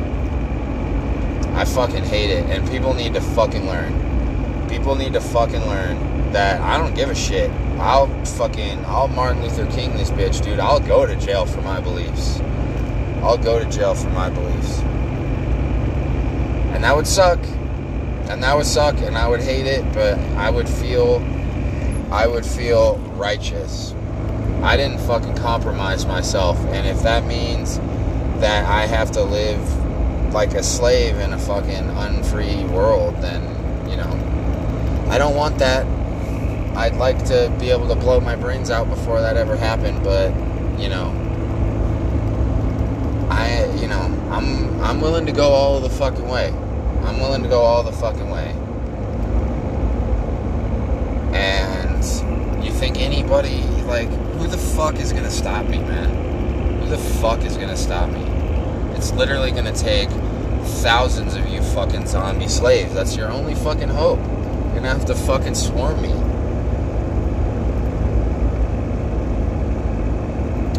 I 1.54 1.64
fucking 1.64 2.04
hate 2.04 2.30
it. 2.30 2.44
And 2.46 2.68
people 2.70 2.94
need 2.94 3.14
to 3.14 3.20
fucking 3.20 3.66
learn. 3.66 4.68
People 4.68 4.94
need 4.94 5.14
to 5.14 5.20
fucking 5.20 5.66
learn 5.66 6.32
that 6.32 6.60
I 6.60 6.76
don't 6.76 6.94
give 6.94 7.10
a 7.10 7.14
shit. 7.14 7.50
I'll 7.78 8.06
fucking 8.24 8.84
I'll 8.84 9.08
Martin 9.08 9.42
Luther 9.42 9.66
King 9.70 9.96
this 9.96 10.10
bitch, 10.10 10.44
dude. 10.44 10.60
I'll 10.60 10.80
go 10.80 11.06
to 11.06 11.16
jail 11.16 11.46
for 11.46 11.62
my 11.62 11.80
beliefs. 11.80 12.40
I'll 13.22 13.38
go 13.38 13.58
to 13.58 13.68
jail 13.70 13.94
for 13.94 14.10
my 14.10 14.30
beliefs. 14.30 14.80
And 16.74 16.84
that 16.84 16.94
would 16.94 17.06
suck. 17.06 17.40
And 18.28 18.42
that 18.42 18.56
would 18.56 18.66
suck 18.66 18.98
and 18.98 19.16
I 19.16 19.26
would 19.26 19.40
hate 19.40 19.66
it, 19.66 19.84
but 19.94 20.18
I 20.36 20.50
would 20.50 20.68
feel 20.68 21.22
I 22.10 22.26
would 22.26 22.44
feel 22.44 22.96
righteous. 23.16 23.94
I 24.62 24.76
didn't 24.76 24.98
fucking 24.98 25.36
compromise 25.36 26.06
myself. 26.06 26.58
And 26.66 26.86
if 26.86 27.02
that 27.02 27.26
means 27.26 27.78
that 28.40 28.64
I 28.66 28.86
have 28.86 29.10
to 29.12 29.22
live 29.22 30.32
like 30.32 30.54
a 30.54 30.62
slave 30.62 31.16
in 31.16 31.32
a 31.32 31.38
fucking 31.38 31.70
unfree 31.70 32.64
world, 32.64 33.16
then, 33.22 33.42
you 33.88 33.96
know, 33.96 35.08
I 35.10 35.18
don't 35.18 35.34
want 35.34 35.58
that. 35.58 35.86
I'd 36.76 36.96
like 36.96 37.24
to 37.26 37.54
be 37.58 37.70
able 37.70 37.88
to 37.88 37.94
blow 37.94 38.20
my 38.20 38.36
brains 38.36 38.70
out 38.70 38.88
before 38.88 39.20
that 39.20 39.36
ever 39.36 39.56
happened, 39.56 40.02
but, 40.04 40.30
you 40.78 40.88
know, 40.88 41.10
I, 43.30 43.64
you 43.80 43.88
know, 43.88 44.00
I'm 44.30 44.80
I'm 44.80 45.00
willing 45.00 45.26
to 45.26 45.32
go 45.32 45.50
all 45.50 45.80
the 45.80 45.90
fucking 45.90 46.28
way. 46.28 46.52
I'm 47.04 47.20
willing 47.20 47.42
to 47.42 47.48
go 47.48 47.60
all 47.60 47.82
the 47.82 47.92
fucking 47.92 48.30
way. 48.30 48.54
And 51.34 52.64
you 52.64 52.72
think 52.72 52.98
anybody, 53.00 53.62
like, 53.86 54.08
who 54.08 54.46
the 54.46 54.58
fuck 54.58 54.96
is 54.96 55.12
gonna 55.12 55.30
stop 55.30 55.66
me, 55.66 55.78
man? 55.78 56.80
Who 56.80 56.88
the 56.88 56.98
fuck 56.98 57.44
is 57.44 57.56
gonna 57.56 57.76
stop 57.76 58.08
me? 58.10 58.22
It's 58.96 59.12
literally 59.12 59.50
gonna 59.50 59.74
take 59.74 60.08
thousands 60.82 61.34
of 61.34 61.48
you 61.48 61.62
fucking 61.62 62.06
zombie 62.06 62.48
slaves. 62.48 62.94
That's 62.94 63.16
your 63.16 63.30
only 63.30 63.54
fucking 63.54 63.88
hope. 63.88 64.18
You're 64.18 64.76
gonna 64.76 64.88
have 64.88 65.04
to 65.06 65.14
fucking 65.14 65.54
swarm 65.54 66.00
me. 66.02 66.12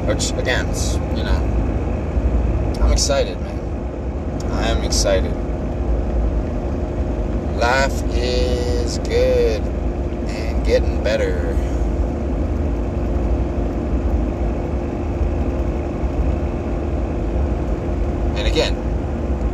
Which, 0.06 0.32
again, 0.32 0.68
you 1.16 1.24
know, 1.24 2.84
I'm 2.84 2.92
excited, 2.92 3.40
man. 3.42 3.60
I 4.52 4.68
am 4.70 4.84
excited. 4.84 5.34
Life 7.60 8.04
is 8.14 9.00
good 9.00 9.62
and 9.62 10.66
getting 10.66 11.04
better. 11.04 11.36
And 18.38 18.48
again, 18.48 18.76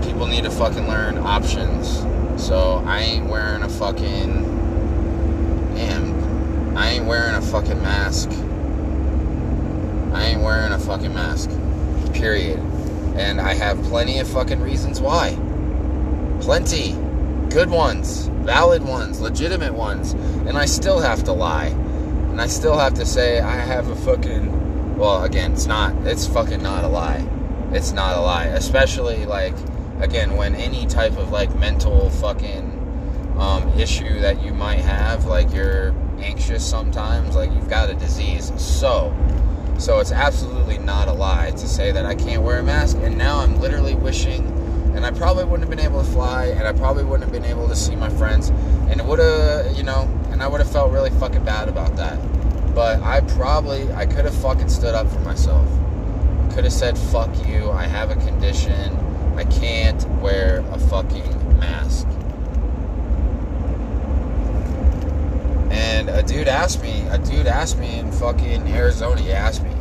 people 0.03 0.27
need 0.27 0.43
to 0.43 0.51
fucking 0.51 0.87
learn 0.87 1.17
options. 1.17 2.05
So 2.39 2.83
I 2.85 2.99
ain't 2.99 3.27
wearing 3.27 3.63
a 3.63 3.69
fucking. 3.69 4.43
Damn. 5.73 6.77
I 6.77 6.91
ain't 6.91 7.05
wearing 7.05 7.33
a 7.33 7.41
fucking 7.41 7.81
mask. 7.81 8.29
I 10.13 10.25
ain't 10.25 10.41
wearing 10.43 10.73
a 10.73 10.79
fucking 10.79 11.11
mask. 11.11 11.49
Period. 12.13 12.59
And 13.15 13.41
I 13.41 13.55
have 13.55 13.81
plenty 13.85 14.19
of 14.19 14.27
fucking 14.27 14.61
reasons 14.61 15.01
why. 15.01 15.35
Plenty. 16.41 17.04
Good 17.55 17.69
ones. 17.69 18.27
Valid 18.43 18.83
ones. 18.83 19.21
Legitimate 19.21 19.73
ones. 19.73 20.11
And 20.11 20.57
I 20.57 20.65
still 20.65 20.99
have 20.99 21.23
to 21.23 21.31
lie. 21.31 21.67
And 21.67 22.41
I 22.41 22.47
still 22.47 22.77
have 22.77 22.95
to 22.95 23.05
say 23.05 23.39
I 23.39 23.55
have 23.55 23.87
a 23.87 23.95
fucking. 23.95 24.97
Well, 24.97 25.23
again, 25.23 25.53
it's 25.53 25.65
not. 25.65 25.95
It's 26.05 26.27
fucking 26.27 26.61
not 26.61 26.83
a 26.83 26.89
lie. 26.89 27.25
It's 27.71 27.93
not 27.93 28.17
a 28.17 28.19
lie. 28.19 28.47
Especially, 28.47 29.25
like, 29.25 29.53
again, 30.01 30.35
when 30.35 30.53
any 30.53 30.85
type 30.85 31.13
of, 31.17 31.31
like, 31.31 31.55
mental 31.55 32.09
fucking 32.09 33.35
um, 33.39 33.69
issue 33.79 34.19
that 34.19 34.43
you 34.43 34.53
might 34.53 34.81
have, 34.81 35.23
like, 35.23 35.53
you're 35.53 35.95
anxious 36.19 36.69
sometimes, 36.69 37.37
like, 37.37 37.53
you've 37.53 37.69
got 37.69 37.89
a 37.89 37.93
disease. 37.93 38.51
So, 38.57 39.15
so 39.77 40.01
it's 40.01 40.11
absolutely 40.11 40.77
not 40.77 41.07
a 41.07 41.13
lie 41.13 41.51
to 41.51 41.67
say 41.69 41.93
that 41.93 42.05
I 42.05 42.15
can't 42.15 42.43
wear 42.43 42.59
a 42.59 42.63
mask. 42.63 42.97
And 42.97 43.17
now 43.17 43.39
I'm 43.39 43.61
literally 43.61 43.95
wishing, 43.95 44.54
and 44.95 45.05
I 45.05 45.11
probably 45.11 45.43
wouldn't 45.43 45.69
have 45.69 45.69
been 45.69 45.85
able 45.85 46.01
to 46.03 46.09
fly, 46.09 46.45
and 46.45 46.65
I 46.65 46.71
probably 46.71 47.03
wouldn't 47.03 47.23
have 47.23 47.31
been 47.31 47.49
able 47.49 47.67
to 47.67 47.75
see 47.75 47.95
my 47.95 48.09
friends, 48.09 48.49
and 48.89 48.99
it 48.99 49.05
would 49.05 49.19
have, 49.19 49.75
you 49.75 49.83
know, 49.83 50.09
and 50.31 50.41
I 50.41 50.47
would 50.47 50.61
have 50.61 50.71
felt 50.71 50.91
really 50.91 51.09
fucking 51.11 51.43
bad 51.43 51.67
about 51.67 51.95
that. 51.97 52.17
But 52.73 53.01
I 53.01 53.21
probably, 53.21 53.91
I 53.93 54.05
could 54.05 54.25
have 54.25 54.35
fucking 54.35 54.69
stood 54.69 54.95
up 54.95 55.07
for 55.11 55.19
myself. 55.19 55.67
Could 56.53 56.63
have 56.63 56.73
said, 56.73 56.97
fuck 56.97 57.29
you, 57.45 57.69
I 57.71 57.85
have 57.85 58.09
a 58.09 58.15
condition, 58.15 58.95
I 59.35 59.43
can't 59.43 60.07
wear 60.21 60.63
a 60.71 60.79
fucking 60.79 61.59
mask. 61.59 62.07
And 65.71 66.09
a 66.09 66.23
dude 66.23 66.47
asked 66.47 66.81
me, 66.81 67.05
a 67.09 67.17
dude 67.17 67.47
asked 67.47 67.77
me 67.77 67.99
in 67.99 68.11
fucking 68.13 68.65
Arizona, 68.69 69.19
he 69.19 69.33
asked 69.33 69.61
me, 69.61 69.71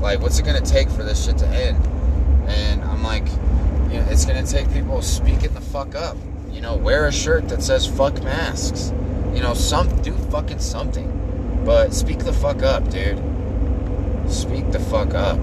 like, 0.00 0.20
what's 0.20 0.38
it 0.38 0.44
gonna 0.44 0.60
take 0.60 0.88
for 0.88 1.02
this 1.02 1.24
shit 1.24 1.38
to 1.38 1.46
end? 1.48 1.84
And 2.46 2.84
I'm 2.84 3.02
like, 3.02 3.26
you 3.94 4.00
know, 4.00 4.06
it's 4.10 4.24
gonna 4.24 4.44
take 4.44 4.72
people 4.72 5.00
speaking 5.02 5.54
the 5.54 5.60
fuck 5.60 5.94
up. 5.94 6.16
You 6.50 6.60
know, 6.60 6.74
wear 6.74 7.06
a 7.06 7.12
shirt 7.12 7.48
that 7.50 7.62
says 7.62 7.86
fuck 7.86 8.20
masks. 8.24 8.92
You 9.32 9.40
know, 9.40 9.54
some 9.54 10.02
do 10.02 10.12
fucking 10.30 10.58
something. 10.58 11.62
But 11.64 11.94
speak 11.94 12.18
the 12.18 12.32
fuck 12.32 12.62
up, 12.62 12.90
dude. 12.90 13.18
Speak 14.28 14.70
the 14.72 14.80
fuck 14.80 15.14
up. 15.14 15.38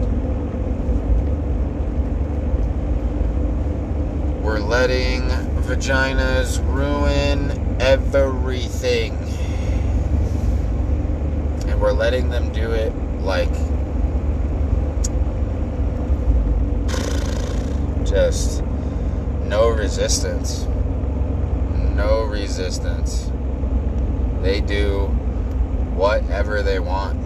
we're 4.41 4.59
letting 4.59 5.29
vaginas 5.61 6.59
ruin 6.73 7.77
everything. 7.79 9.13
And 11.69 11.79
we're 11.79 11.93
letting 11.93 12.29
them 12.29 12.51
do 12.51 12.71
it 12.71 12.93
like 13.21 13.53
just 18.11 18.61
no 19.45 19.69
resistance. 19.69 20.65
No 21.95 22.23
resistance. 22.23 23.31
They 24.41 24.59
do 24.59 25.05
whatever 25.95 26.61
they 26.61 26.79
want. 26.79 27.17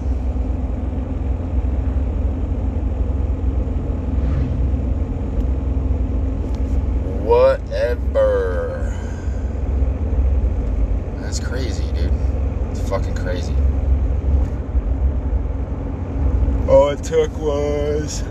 Whatever. 7.24 8.96
That's 11.22 11.40
crazy, 11.40 11.92
dude. 11.94 12.14
It's 12.70 12.88
fucking 12.88 13.16
crazy. 13.16 13.56
All 16.70 16.90
it 16.90 17.04
took 17.04 17.36
was 17.40 18.24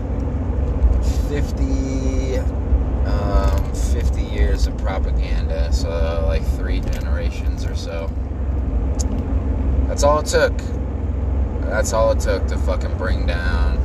50, 1.29 2.37
um, 3.07 3.73
50 3.73 4.21
years 4.21 4.67
of 4.67 4.77
propaganda, 4.77 5.71
so 5.73 6.23
like 6.27 6.43
three 6.57 6.79
generations 6.79 7.65
or 7.65 7.75
so. 7.75 8.09
That's 9.87 10.03
all 10.03 10.19
it 10.19 10.25
took. 10.25 10.57
That's 11.61 11.93
all 11.93 12.11
it 12.11 12.19
took 12.19 12.45
to 12.47 12.57
fucking 12.57 12.97
bring 12.97 13.25
down 13.25 13.77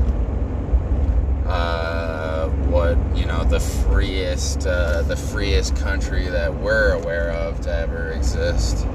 uh, 1.50 2.49
what 2.68 2.97
you 3.16 3.26
know 3.26 3.42
the 3.44 3.59
freest 3.59 4.66
uh, 4.66 5.02
the 5.02 5.16
freest 5.16 5.75
country 5.76 6.28
that 6.28 6.54
we're 6.54 6.92
aware 6.92 7.30
of 7.32 7.61
to 7.62 7.75
ever 7.75 8.12
exist. 8.12 8.87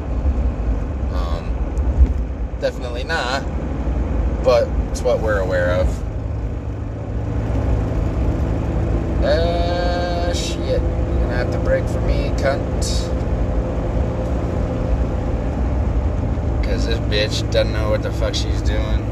Um, 1.14 1.54
definitely 2.62 3.04
not, 3.04 3.44
but 4.44 4.68
it's 4.92 5.02
what 5.02 5.20
we're 5.20 5.40
aware 5.40 5.72
of. 5.72 6.05
Uh, 9.26 10.34
shit. 10.34 10.58
You're 10.58 10.80
gonna 10.80 11.36
have 11.36 11.52
to 11.52 11.60
break 11.60 11.86
for 11.88 12.02
me, 12.02 12.32
cunt. 12.38 13.12
Because 16.62 16.86
this 16.88 17.00
bitch 17.00 17.52
doesn't 17.52 17.74
know 17.74 17.90
what 17.90 18.04
the 18.04 18.12
fuck 18.12 18.36
she's 18.36 18.62
doing. 18.62 19.04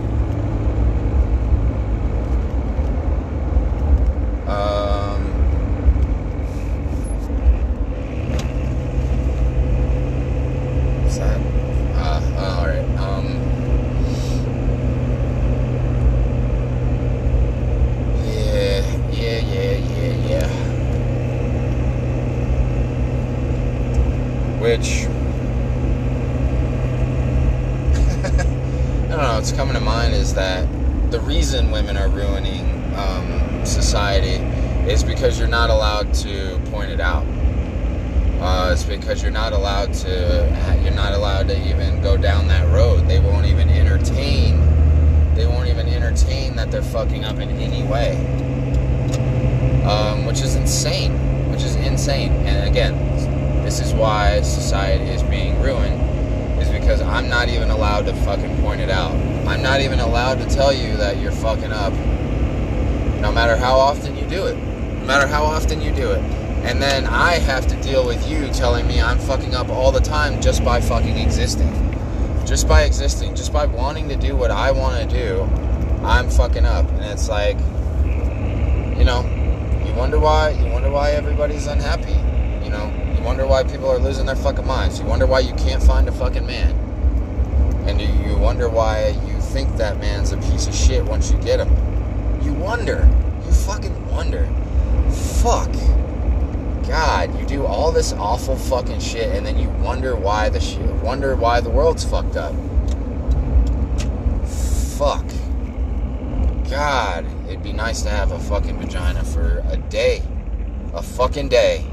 Um. 4.48 5.22
What's 11.04 11.18
that? 11.18 11.40
Uh, 11.96 12.22
oh, 12.38 12.60
alright. 12.60 12.88
Um. 13.00 13.28
Yeah, 18.26 18.82
yeah, 19.12 19.40
yeah, 19.40 19.76
yeah, 19.78 20.16
yeah. 20.28 20.48
Which. 24.60 25.08
I 29.06 29.16
don't 29.16 29.26
know, 29.26 29.36
what's 29.36 29.52
coming 29.52 29.76
to 29.76 29.80
mind 29.80 30.14
is 30.16 30.34
that 30.34 30.68
the 31.12 31.20
reason 31.20 31.72
women 31.72 31.98
are 31.98 32.10
ruining 32.34 32.66
um, 32.96 33.66
society 33.66 34.44
is 34.90 35.04
because 35.04 35.38
you're 35.38 35.48
not 35.48 35.70
allowed 35.70 36.14
to 36.14 36.60
point 36.72 36.90
it 36.90 37.00
out. 37.00 37.26
Uh, 38.40 38.72
it's 38.74 38.84
because 38.84 39.22
you're 39.22 39.32
not 39.32 39.54
allowed 39.54 39.94
to, 39.94 40.80
you're 40.84 40.94
not 40.94 41.14
allowed 41.14 41.48
to 41.48 41.70
even 41.70 42.02
go 42.02 42.18
down 42.18 42.48
that 42.48 42.68
road. 42.74 43.08
They 43.08 43.20
won't 43.20 43.46
even 43.46 43.70
entertain, 43.70 44.60
they 45.36 45.46
won't 45.46 45.70
even 45.70 45.88
entertain 45.88 46.56
that 46.56 46.72
they're 46.72 46.82
fucking 46.82 47.24
up 47.24 47.38
in 47.38 47.50
any 47.52 47.84
way. 47.84 48.18
Um, 49.86 50.26
which 50.26 50.42
is 50.42 50.56
insane, 50.56 51.14
which 51.52 51.62
is 51.62 51.76
insane. 51.76 52.32
And 52.48 52.68
again, 52.68 53.64
this 53.64 53.80
is 53.80 53.94
why 53.94 54.42
society 54.42 55.06
is 55.06 55.22
being 55.24 55.62
ruined 55.62 56.02
is 56.62 56.70
because 56.70 57.02
I'm 57.02 57.30
not 57.30 57.48
even 57.50 57.70
allowed 57.70 58.06
to 58.08 58.14
fucking 58.14 58.62
point 58.62 58.82
it 58.82 58.90
out. 58.90 59.12
I'm 59.48 59.62
not 59.62 59.82
even 59.82 60.00
allowed 60.00 60.40
to 60.40 60.50
tell 60.50 60.74
you 60.74 60.98
that 60.98 61.18
you're 61.18 61.32
fucking 61.32 61.72
up 61.72 61.94
no 63.24 63.32
matter 63.32 63.56
how 63.56 63.78
often 63.78 64.18
you 64.18 64.28
do 64.28 64.48
it. 64.48 64.58
No 64.58 65.06
matter 65.06 65.26
how 65.26 65.46
often 65.46 65.82
you 65.82 65.94
do 65.94 66.12
it. 66.12 66.20
And 66.66 66.82
then 66.82 67.06
I 67.06 67.36
have 67.36 67.66
to 67.68 67.82
deal 67.82 68.06
with 68.06 68.30
you 68.30 68.50
telling 68.50 68.86
me 68.86 69.02
I'm 69.02 69.18
fucking 69.18 69.56
up 69.56 69.70
all 69.70 69.94
the 69.94 70.02
time 70.02 70.42
just 70.42 70.64
by 70.64 70.82
fucking 70.82 71.18
existing. 71.18 71.72
Just 72.46 72.68
by 72.68 72.84
existing, 72.84 73.34
just 73.34 73.54
by 73.54 73.66
wanting 73.66 74.10
to 74.10 74.18
do 74.18 74.36
what 74.36 74.52
I 74.52 74.72
want 74.72 75.10
to 75.10 75.18
do, 75.18 75.44
I'm 76.06 76.30
fucking 76.30 76.66
up. 76.66 76.86
And 76.90 77.06
it's 77.06 77.30
like, 77.30 77.58
you 78.98 79.06
know, 79.06 79.24
you 79.88 79.94
wonder 79.94 80.20
why, 80.20 80.50
you 80.50 80.70
wonder 80.70 80.92
why 80.92 81.12
everybody's 81.12 81.68
unhappy. 81.68 82.12
You 82.66 82.72
know, 82.72 82.92
you 83.16 83.24
wonder 83.24 83.48
why 83.48 83.64
people 83.64 83.88
are 83.88 84.00
losing 84.00 84.26
their 84.26 84.36
fucking 84.36 84.68
minds. 84.68 85.00
You 85.00 85.06
wonder 85.06 85.26
why 85.26 85.40
you 85.40 85.54
can't 85.54 85.82
find 85.82 86.10
a 86.10 86.12
fucking 86.12 86.46
man. 86.46 86.72
And 87.88 88.02
you 88.02 88.38
wonder 88.38 88.68
why 88.68 89.16
you 89.28 89.40
think 89.40 89.78
that 89.78 89.98
man's 90.00 90.34
a 90.34 90.38
piece 90.38 90.68
of 90.68 90.76
shit 90.76 91.06
once 91.06 91.32
you 91.32 91.38
get 91.38 91.62
him. 91.66 91.93
You 92.44 92.54
wonder. 92.54 93.10
You 93.46 93.52
fucking 93.52 94.10
wonder. 94.10 94.48
Fuck. 95.42 95.72
God, 96.88 97.40
you 97.40 97.46
do 97.46 97.66
all 97.66 97.92
this 97.92 98.14
awful 98.14 98.56
fucking 98.56 99.00
shit 99.00 99.34
and 99.36 99.46
then 99.46 99.58
you 99.58 99.70
wonder 99.70 100.16
why 100.16 100.50
the 100.50 100.60
shit, 100.60 100.94
wonder 100.96 101.36
why 101.36 101.62
the 101.62 101.70
world's 101.70 102.04
fucked 102.04 102.36
up. 102.36 102.54
Fuck. 104.98 105.26
God, 106.70 107.26
it'd 107.48 107.64
be 107.64 107.72
nice 107.72 108.02
to 108.02 108.10
have 108.10 108.32
a 108.32 108.40
fucking 108.40 108.78
vagina 108.80 109.24
for 109.24 109.64
a 109.70 109.78
day. 109.78 110.22
A 110.94 111.02
fucking 111.02 111.50
day. 111.50 111.86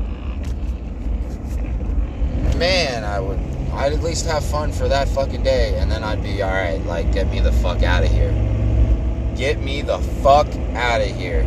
Man, 2.57 3.05
I 3.05 3.21
would 3.21 3.39
I'd 3.73 3.93
at 3.93 4.03
least 4.03 4.27
have 4.27 4.45
fun 4.45 4.73
for 4.73 4.89
that 4.89 5.09
fucking 5.09 5.43
day 5.45 5.79
and 5.79 5.91
then 5.91 6.03
I'd 6.03 6.23
be 6.23 6.43
alright, 6.43 6.85
like 6.85 7.13
get 7.13 7.29
me 7.29 7.41
the 7.41 7.53
fuck 7.53 7.83
out 7.83 8.03
of 8.03 8.11
here. 8.11 8.50
Get 9.41 9.59
me 9.59 9.81
the 9.81 9.99
fuck 10.23 10.47
out 10.75 11.01
of 11.01 11.17
here. 11.17 11.41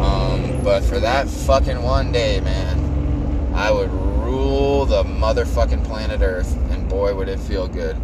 Um, 0.00 0.64
but 0.64 0.82
for 0.84 0.98
that 0.98 1.28
fucking 1.28 1.82
one 1.82 2.12
day, 2.12 2.40
man, 2.40 3.52
I 3.54 3.70
would 3.72 3.90
rule 3.90 4.86
the 4.86 5.02
motherfucking 5.02 5.84
planet 5.84 6.22
Earth, 6.22 6.56
and 6.70 6.88
boy, 6.88 7.14
would 7.14 7.28
it 7.28 7.38
feel 7.40 7.68
good. 7.68 7.94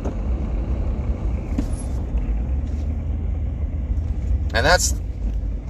And 4.52 4.66
that's 4.66 5.00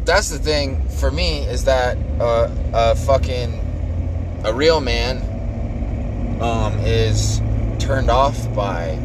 that's 0.04 0.30
the 0.30 0.40
thing 0.40 0.88
for 0.88 1.12
me 1.12 1.42
is 1.42 1.66
that 1.66 1.96
uh, 2.18 2.50
a 2.74 2.96
fucking 2.96 4.40
a 4.42 4.52
real 4.52 4.80
man 4.80 5.18
um, 6.42 6.76
is 6.80 7.40
turned 7.78 8.10
off 8.10 8.52
by 8.56 8.98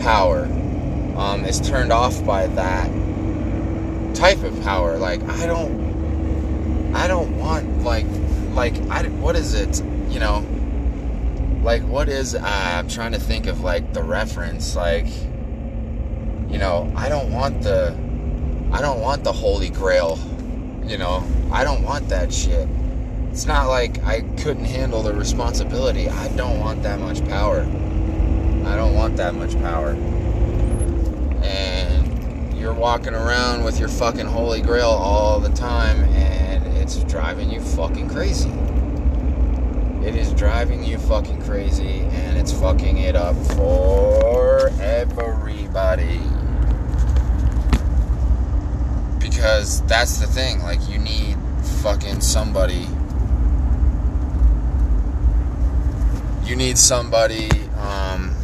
power. 0.00 0.48
Um, 1.18 1.44
is 1.44 1.60
turned 1.60 1.92
off 1.92 2.24
by 2.24 2.46
that 2.46 2.88
type 4.14 4.42
of 4.44 4.62
power. 4.62 4.96
Like 4.96 5.20
I 5.24 5.46
don't, 5.46 6.94
I 6.94 7.08
don't 7.08 7.36
want 7.38 7.82
like, 7.82 8.06
like 8.52 8.74
I 8.88 9.02
what 9.08 9.34
is 9.34 9.54
it? 9.54 9.82
You 10.08 10.20
know, 10.20 10.46
like 11.62 11.82
what 11.82 12.08
is? 12.08 12.34
Uh, 12.34 12.40
I'm 12.44 12.88
trying 12.88 13.12
to 13.12 13.18
think 13.18 13.46
of 13.46 13.60
like 13.60 13.92
the 13.92 14.02
reference. 14.02 14.76
Like, 14.76 15.06
you 16.48 16.58
know, 16.58 16.90
I 16.96 17.08
don't 17.08 17.32
want 17.32 17.62
the, 17.62 17.96
I 18.72 18.80
don't 18.80 19.00
want 19.00 19.24
the 19.24 19.32
Holy 19.32 19.70
Grail. 19.70 20.18
You 20.86 20.98
know, 20.98 21.24
I 21.52 21.64
don't 21.64 21.82
want 21.82 22.08
that 22.10 22.32
shit. 22.32 22.68
It's 23.30 23.44
not 23.44 23.68
like 23.68 24.02
I 24.04 24.22
couldn't 24.38 24.64
handle 24.64 25.02
the 25.02 25.12
responsibility. 25.12 26.08
I 26.08 26.28
don't 26.28 26.58
want 26.60 26.82
that 26.84 26.98
much 26.98 27.22
power. 27.28 27.60
I 27.60 28.76
don't 28.76 28.94
want 28.94 29.16
that 29.16 29.34
much 29.34 29.52
power. 29.58 29.96
And 31.48 32.58
you're 32.58 32.74
walking 32.74 33.14
around 33.14 33.64
with 33.64 33.80
your 33.80 33.88
fucking 33.88 34.26
holy 34.26 34.60
grail 34.60 34.90
all 34.90 35.40
the 35.40 35.48
time 35.50 36.04
and 36.04 36.64
it's 36.76 37.02
driving 37.04 37.50
you 37.50 37.60
fucking 37.60 38.08
crazy. 38.08 38.50
It 40.06 40.14
is 40.14 40.32
driving 40.34 40.84
you 40.84 40.98
fucking 40.98 41.42
crazy 41.42 42.00
and 42.00 42.36
it's 42.36 42.52
fucking 42.52 42.98
it 42.98 43.16
up 43.16 43.36
for 43.54 44.70
everybody. 44.80 46.20
Because 49.18 49.82
that's 49.86 50.18
the 50.18 50.26
thing, 50.26 50.60
like 50.62 50.86
you 50.88 50.98
need 50.98 51.36
fucking 51.82 52.20
somebody 52.20 52.86
you 56.48 56.56
need 56.56 56.78
somebody 56.78 57.50
um, 57.76 58.34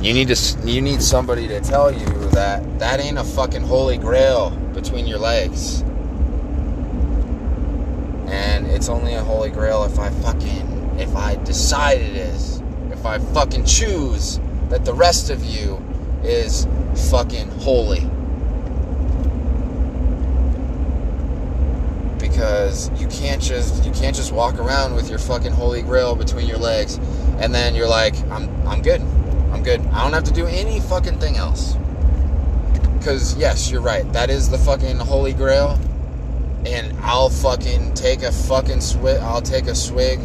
you 0.00 0.14
need 0.14 0.28
to 0.28 0.58
you 0.64 0.80
need 0.80 1.02
somebody 1.02 1.48
to 1.48 1.60
tell 1.60 1.92
you 1.92 2.06
that 2.30 2.78
that 2.78 3.00
ain't 3.00 3.18
a 3.18 3.24
fucking 3.24 3.62
holy 3.62 3.98
grail 3.98 4.50
between 4.74 5.06
your 5.06 5.18
legs 5.18 5.82
And 8.28 8.66
it's 8.66 8.90
only 8.90 9.14
a 9.14 9.24
holy 9.24 9.50
grail 9.50 9.84
if 9.84 9.98
I 9.98 10.10
fucking 10.10 10.96
if 10.98 11.14
I 11.16 11.36
decide 11.44 12.00
it 12.00 12.14
is. 12.14 12.62
If 12.90 13.06
I 13.06 13.18
fucking 13.18 13.64
choose 13.64 14.38
that 14.68 14.84
the 14.84 14.92
rest 14.92 15.30
of 15.30 15.42
you 15.44 15.82
is 16.22 16.66
fucking 17.10 17.48
holy. 17.60 18.00
Because 22.18 22.90
you 23.00 23.08
can't 23.08 23.40
just 23.40 23.82
you 23.84 23.92
can't 23.92 24.14
just 24.14 24.32
walk 24.32 24.58
around 24.58 24.94
with 24.94 25.08
your 25.08 25.18
fucking 25.18 25.52
holy 25.52 25.80
grail 25.80 26.14
between 26.14 26.46
your 26.46 26.58
legs 26.58 26.96
and 27.38 27.54
then 27.54 27.74
you're 27.74 27.88
like, 27.88 28.14
I'm 28.30 28.50
I'm 28.66 28.82
good. 28.82 29.00
I'm 29.52 29.62
good. 29.62 29.80
I 29.80 30.02
don't 30.02 30.12
have 30.12 30.24
to 30.24 30.32
do 30.32 30.46
any 30.46 30.80
fucking 30.80 31.18
thing 31.18 31.36
else. 31.36 31.76
Cause 33.04 33.36
yes, 33.36 33.70
you're 33.70 33.80
right. 33.80 34.10
That 34.12 34.30
is 34.30 34.50
the 34.50 34.58
fucking 34.58 34.98
holy 34.98 35.32
grail. 35.32 35.78
And 36.66 36.96
I'll 37.00 37.30
fucking 37.30 37.94
take 37.94 38.22
a 38.22 38.32
fucking 38.32 38.80
swig 38.80 39.18
I'll 39.18 39.40
take 39.40 39.66
a 39.66 39.74
swig 39.74 40.20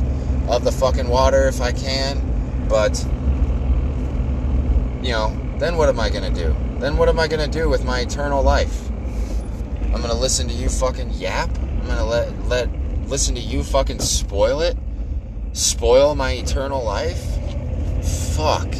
of 0.49 0.63
the 0.63 0.71
fucking 0.71 1.07
water 1.07 1.47
if 1.47 1.62
I 1.62 1.71
can. 1.71 2.67
But 2.67 3.05
you 5.01 5.12
know, 5.12 5.38
then 5.59 5.77
what 5.77 5.89
am 5.89 5.99
I 5.99 6.09
gonna 6.09 6.33
do? 6.33 6.55
Then 6.79 6.97
what 6.97 7.07
am 7.07 7.19
I 7.19 7.27
gonna 7.27 7.47
do 7.47 7.69
with 7.69 7.86
my 7.86 8.01
eternal 8.01 8.43
life? 8.43 8.89
I'm 9.93 10.01
gonna 10.01 10.13
listen 10.13 10.47
to 10.47 10.53
you 10.53 10.69
fucking 10.69 11.12
yap? 11.12 11.49
I'm 11.57 11.88
gonna 11.88 12.05
let 12.05 12.47
let 12.47 12.69
listen 13.07 13.36
to 13.36 13.41
you 13.41 13.63
fucking 13.63 13.99
spoil 13.99 14.62
it? 14.62 14.75
Spoil 15.53 16.15
my 16.15 16.31
eternal 16.31 16.83
life? 16.83 17.23
Fuck. 18.36 18.73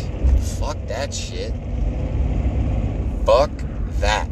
Fuck 0.63 0.88
that 0.88 1.13
shit. 1.13 1.54
Fuck 3.26 3.52
that. 3.99 4.30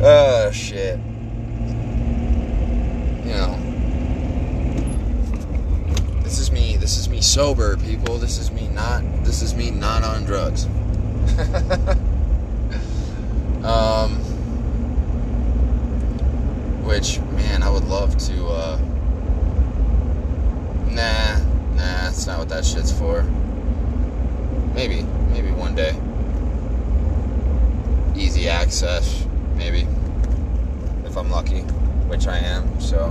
oh 0.00 0.48
shit. 0.52 1.00
You 3.26 3.32
know. 3.32 3.58
This 6.22 6.38
is 6.38 6.52
me. 6.52 6.76
This 6.76 6.96
is 6.98 7.08
me 7.08 7.20
sober, 7.20 7.76
people. 7.78 8.18
This 8.18 8.38
is 8.38 8.52
me 8.52 8.68
not. 8.68 9.02
This 9.24 9.42
is 9.42 9.56
me 9.56 9.72
not 9.72 10.04
on 10.04 10.24
drugs. 10.24 10.66
um, 13.64 14.14
which 16.84 17.18
man, 17.18 17.64
I 17.64 17.70
would 17.70 17.86
love 17.86 18.16
to. 18.18 18.46
Uh, 18.46 18.78
nah, 20.92 21.49
nah, 21.80 22.02
that's 22.02 22.26
not 22.26 22.38
what 22.38 22.48
that 22.50 22.64
shit's 22.64 22.92
for. 22.92 23.22
Maybe, 24.74 25.02
maybe 25.30 25.50
one 25.50 25.74
day. 25.74 25.94
Easy 28.16 28.48
access, 28.48 29.26
maybe, 29.56 29.86
if 31.04 31.16
I'm 31.16 31.30
lucky, 31.30 31.60
which 32.08 32.26
I 32.26 32.38
am. 32.38 32.80
So, 32.80 33.06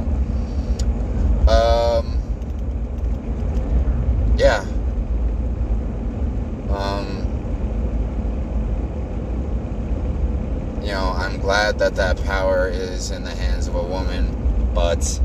um 1.47 2.19
yeah. 4.39 4.61
Um, 6.69 7.25
you 10.81 10.91
know, 10.91 11.13
I'm 11.17 11.39
glad 11.39 11.79
that 11.79 11.95
that 11.95 12.23
power 12.23 12.69
is 12.69 13.11
in 13.11 13.23
the 13.23 13.35
hands 13.35 13.67
of 13.67 13.75
a 13.75 13.83
woman, 13.83 14.71
but 14.73 15.19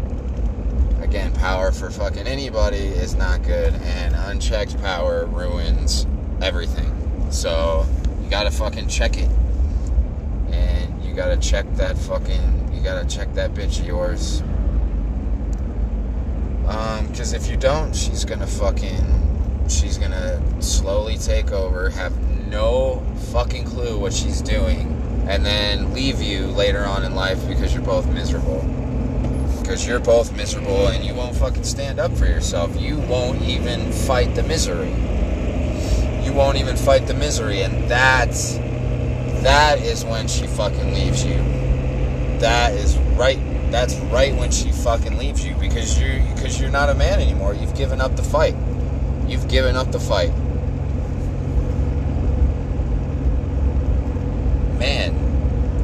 again, 1.14 1.33
power 1.35 1.70
for 1.70 1.90
fucking 1.90 2.27
anybody 2.27 2.77
is 2.77 3.14
not 3.14 3.40
good, 3.44 3.72
and 3.72 4.16
unchecked 4.16 4.77
power 4.83 5.27
ruins 5.27 6.09
everything. 6.42 6.90
So, 7.31 7.87
you 8.20 8.29
gotta 8.29 8.50
fucking 8.50 8.88
check 8.88 9.16
it. 9.16 9.31
And 10.50 11.05
you 11.05 11.14
gotta 11.14 11.37
check 11.37 11.72
that 11.77 11.96
fucking, 11.96 12.72
you 12.74 12.83
gotta 12.83 13.07
check 13.07 13.33
that 13.35 13.55
bitch 13.55 13.79
of 13.79 13.87
yours 13.87 14.40
Um, 16.66 17.07
because 17.07 17.33
um, 17.33 17.40
if 17.40 17.48
you 17.48 17.59
don't, 17.59 17.94
she's 17.94 18.24
gonna 18.24 18.48
fucking, 18.48 19.68
she's 19.68 19.98
gonna 19.98 20.42
slowly 20.61 21.16
take 21.16 21.53
over, 21.53 21.90
have 21.90 22.18
no 22.48 23.05
fucking 23.31 23.66
clue 23.66 24.00
what 24.00 24.12
she's 24.12 24.42
doing, 24.42 25.24
and 25.29 25.46
then 25.46 25.94
leave 25.94 26.20
you 26.20 26.48
later 26.48 26.85
on 26.85 27.05
in 27.05 27.14
life 27.14 27.46
because 27.46 27.72
you're 27.72 27.85
both 27.85 28.09
miserable. 28.09 28.84
Because 29.64 29.87
you're 29.87 29.98
both 29.98 30.37
miserable 30.37 30.88
and 30.88 31.03
you 31.03 31.14
won't 31.14 31.35
fucking 31.35 31.64
stand 31.64 31.98
up 31.98 32.12
for 32.12 32.27
yourself. 32.27 32.79
You 32.79 32.98
won't 32.98 33.40
even 33.40 33.90
fight 33.92 34.35
the 34.35 34.42
misery. 34.42 34.90
You 36.22 36.35
won't 36.35 36.59
even 36.59 36.77
fight 36.77 37.07
the 37.07 37.14
misery, 37.14 37.62
and 37.62 37.90
that's 37.90 38.57
that 39.42 39.79
is 39.79 40.05
when 40.05 40.29
she 40.29 40.46
fucking 40.46 40.92
leaves 40.92 41.24
you. 41.24 41.37
That 42.40 42.74
is 42.74 42.98
right 43.16 43.38
that's 43.70 43.94
right 44.12 44.35
when 44.37 44.50
she 44.50 44.70
fucking 44.70 45.16
leaves 45.16 45.46
you 45.46 45.55
because 45.55 45.98
you 45.98 46.22
because 46.35 46.61
you're 46.61 46.70
not 46.70 46.90
a 46.90 46.94
man 46.94 47.18
anymore. 47.18 47.55
You've 47.55 47.74
given 47.74 48.03
up 48.03 48.16
the 48.16 48.22
fight. 48.22 48.55
You've 49.27 49.48
given 49.48 49.77
up 49.77 49.92
the 49.92 49.98
fight. 49.98 50.29
Man, 54.79 55.14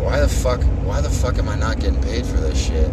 why 0.02 0.20
the 0.20 0.28
fuck 0.28 0.62
why 0.84 1.00
the 1.00 1.08
fuck 1.08 1.38
am 1.38 1.48
I 1.48 1.56
not 1.56 1.80
getting 1.80 2.02
paid 2.02 2.26
for 2.26 2.36
this 2.36 2.62
shit? 2.62 2.92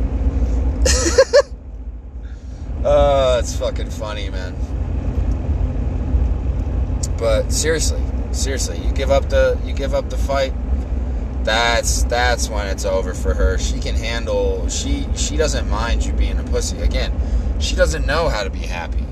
uh, 2.85 3.37
it's 3.39 3.55
fucking 3.57 3.89
funny, 3.89 4.29
man. 4.29 4.55
But 7.17 7.51
seriously, 7.51 8.01
seriously, 8.31 8.77
you 8.79 8.91
give 8.91 9.11
up 9.11 9.29
the 9.29 9.59
you 9.65 9.73
give 9.73 9.93
up 9.93 10.09
the 10.09 10.17
fight 10.17 10.53
that's 11.47 12.03
that's 12.03 12.49
when 12.49 12.67
it's 12.67 12.83
over 12.83 13.13
for 13.13 13.33
her. 13.33 13.57
She 13.57 13.79
can 13.79 13.95
handle 13.95 14.67
she 14.67 15.07
she 15.15 15.37
doesn't 15.37 15.69
mind 15.69 16.05
you 16.05 16.11
being 16.11 16.37
a 16.37 16.43
pussy. 16.43 16.77
Again, 16.81 17.13
she 17.61 17.73
doesn't 17.73 18.05
know 18.05 18.27
how 18.27 18.43
to 18.43 18.49
be 18.49 18.59
happy. 18.59 19.05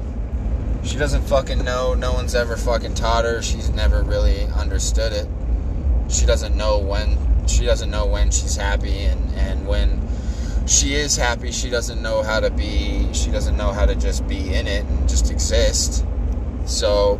She 0.83 0.97
doesn't 0.97 1.21
fucking 1.21 1.63
know. 1.63 1.93
No 1.93 2.11
one's 2.11 2.35
ever 2.35 2.57
fucking 2.57 2.95
taught 2.95 3.23
her. 3.23 3.41
She's 3.41 3.69
never 3.69 4.03
really 4.03 4.43
understood 4.47 5.13
it. 5.13 5.29
She 6.09 6.25
doesn't 6.25 6.57
know 6.57 6.77
when 6.77 7.17
she 7.47 7.65
doesn't 7.65 7.89
know 7.89 8.05
when 8.05 8.31
she's 8.31 8.57
happy 8.57 9.05
and 9.05 9.33
and 9.35 9.65
when 9.65 10.04
she 10.65 10.95
is 10.95 11.15
happy, 11.15 11.51
she 11.51 11.69
doesn't 11.69 12.01
know 12.01 12.23
how 12.23 12.39
to 12.39 12.49
be 12.49 13.13
she 13.13 13.31
doesn't 13.31 13.55
know 13.55 13.71
how 13.71 13.85
to 13.85 13.95
just 13.95 14.27
be 14.27 14.53
in 14.53 14.67
it 14.67 14.85
and 14.85 15.07
just 15.07 15.31
exist. 15.31 16.05
So 16.65 17.19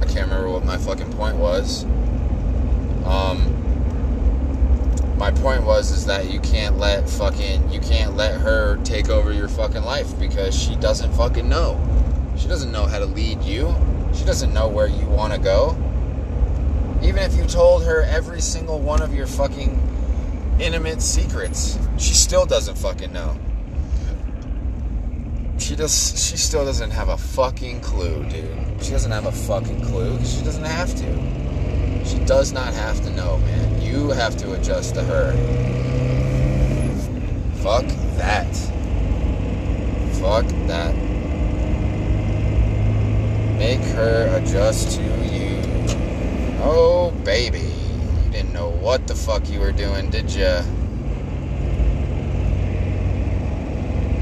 I 0.00 0.06
can't 0.06 0.28
remember 0.28 0.50
what 0.50 0.64
my 0.64 0.78
fucking 0.78 1.12
point 1.12 1.36
was. 1.36 1.84
Um, 3.04 3.54
my 5.18 5.30
point 5.32 5.64
was 5.64 5.90
is 5.90 6.06
that 6.06 6.30
you 6.30 6.40
can't 6.40 6.78
let 6.78 7.08
fucking 7.08 7.70
you 7.70 7.80
can't 7.80 8.16
let 8.16 8.40
her 8.40 8.76
take 8.84 9.08
over 9.08 9.32
your 9.32 9.48
fucking 9.48 9.82
life 9.82 10.18
because 10.18 10.58
she 10.58 10.76
doesn't 10.76 11.12
fucking 11.12 11.48
know. 11.48 11.78
She 12.36 12.48
doesn't 12.48 12.70
know 12.70 12.86
how 12.86 12.98
to 12.98 13.06
lead 13.06 13.42
you. 13.42 13.74
She 14.14 14.24
doesn't 14.24 14.54
know 14.54 14.68
where 14.68 14.86
you 14.86 15.06
want 15.06 15.34
to 15.34 15.38
go. 15.38 15.76
Even 17.02 17.22
if 17.22 17.34
you 17.34 17.44
told 17.44 17.84
her 17.84 18.02
every 18.02 18.40
single 18.40 18.80
one 18.80 19.02
of 19.02 19.14
your 19.14 19.26
fucking 19.26 19.97
intimate 20.60 21.02
secrets, 21.02 21.78
she 21.98 22.14
still 22.14 22.46
doesn't 22.46 22.76
fucking 22.76 23.12
know. 23.12 23.36
She 25.58 25.76
does 25.76 26.28
she 26.28 26.36
still 26.36 26.64
doesn't 26.64 26.92
have 26.92 27.08
a 27.08 27.16
fucking 27.16 27.80
clue, 27.80 28.24
dude. 28.28 28.82
She 28.82 28.90
doesn't 28.92 29.10
have 29.10 29.26
a 29.26 29.32
fucking 29.32 29.84
clue. 29.84 30.18
She 30.24 30.42
doesn't 30.42 30.64
have 30.64 30.94
to. 30.96 32.04
She 32.04 32.18
does 32.24 32.52
not 32.52 32.72
have 32.72 33.00
to 33.02 33.10
know, 33.10 33.38
man. 33.38 33.82
You 33.82 34.10
have 34.10 34.36
to 34.38 34.54
adjust 34.54 34.94
to 34.94 35.02
her. 35.02 35.32
Fuck 37.62 37.86
that. 38.16 38.54
Fuck 40.20 40.46
that. 40.68 40.94
Make 43.58 43.80
her 43.80 44.34
adjust 44.36 44.96
to 44.96 45.02
you. 45.02 45.60
Oh, 46.62 47.10
baby. 47.24 47.67
Didn't 48.38 48.52
know 48.52 48.70
what 48.70 49.08
the 49.08 49.16
fuck 49.16 49.50
you 49.50 49.58
were 49.58 49.72
doing, 49.72 50.10
did 50.10 50.32
ya? 50.32 50.62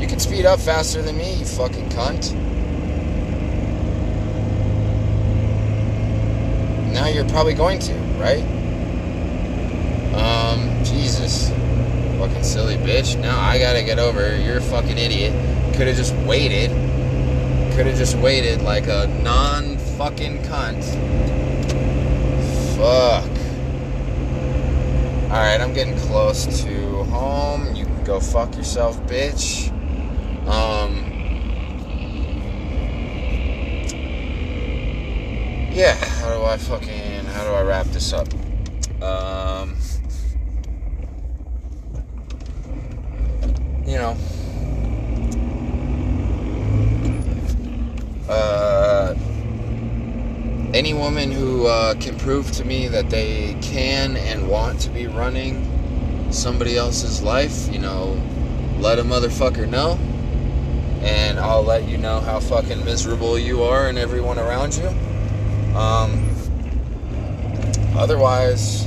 You 0.00 0.06
can 0.06 0.18
speed 0.20 0.46
up 0.46 0.58
faster 0.58 1.02
than 1.02 1.18
me, 1.18 1.34
you 1.34 1.44
fucking 1.44 1.90
cunt. 1.90 2.32
now 6.94 7.08
you're 7.08 7.28
probably 7.28 7.52
going 7.52 7.78
to, 7.78 7.92
right? 8.18 8.42
Um, 10.14 10.82
Jesus. 10.82 11.50
Fucking 12.18 12.42
silly 12.42 12.76
bitch. 12.76 13.20
Now 13.20 13.38
I 13.38 13.58
gotta 13.58 13.82
get 13.82 13.98
over. 13.98 14.34
You're 14.38 14.56
a 14.56 14.62
fucking 14.62 14.96
idiot. 14.96 15.34
Could 15.74 15.88
have 15.88 15.96
just 15.96 16.14
waited. 16.26 16.70
Could 17.76 17.84
have 17.84 17.98
just 17.98 18.16
waited 18.16 18.62
like 18.62 18.86
a 18.86 19.08
non 19.22 19.76
fucking 19.76 20.38
cunt. 20.44 20.84
Fuck. 22.78 23.35
Alright, 25.26 25.60
I'm 25.60 25.74
getting 25.74 25.98
close 25.98 26.46
to 26.62 27.02
home. 27.04 27.74
You 27.74 27.84
can 27.84 28.04
go 28.04 28.20
fuck 28.20 28.54
yourself, 28.56 28.96
bitch. 29.08 29.68
Um, 30.46 31.02
yeah, 35.72 35.94
how 35.94 36.32
do 36.32 36.44
I 36.44 36.56
fucking 36.56 37.24
how 37.24 37.42
do 37.42 37.50
I 37.50 37.62
wrap 37.62 37.86
this 37.86 38.12
up? 38.12 38.28
Um 39.02 39.76
you 43.84 43.98
know, 43.98 44.16
uh, 48.28 48.65
any 50.76 50.92
woman 50.92 51.32
who 51.32 51.66
uh, 51.66 51.94
can 51.94 52.18
prove 52.18 52.52
to 52.52 52.62
me 52.62 52.86
that 52.86 53.08
they 53.08 53.56
can 53.62 54.14
and 54.14 54.46
want 54.46 54.78
to 54.78 54.90
be 54.90 55.06
running 55.06 56.30
somebody 56.30 56.76
else's 56.76 57.22
life, 57.22 57.66
you 57.72 57.78
know, 57.78 58.20
let 58.78 58.98
a 58.98 59.02
motherfucker 59.02 59.66
know. 59.66 59.98
And 61.00 61.40
I'll 61.40 61.62
let 61.62 61.88
you 61.88 61.96
know 61.96 62.20
how 62.20 62.40
fucking 62.40 62.84
miserable 62.84 63.38
you 63.38 63.62
are 63.62 63.88
and 63.88 63.96
everyone 63.96 64.38
around 64.38 64.76
you. 64.76 64.86
Um, 65.74 66.28
otherwise, 67.96 68.86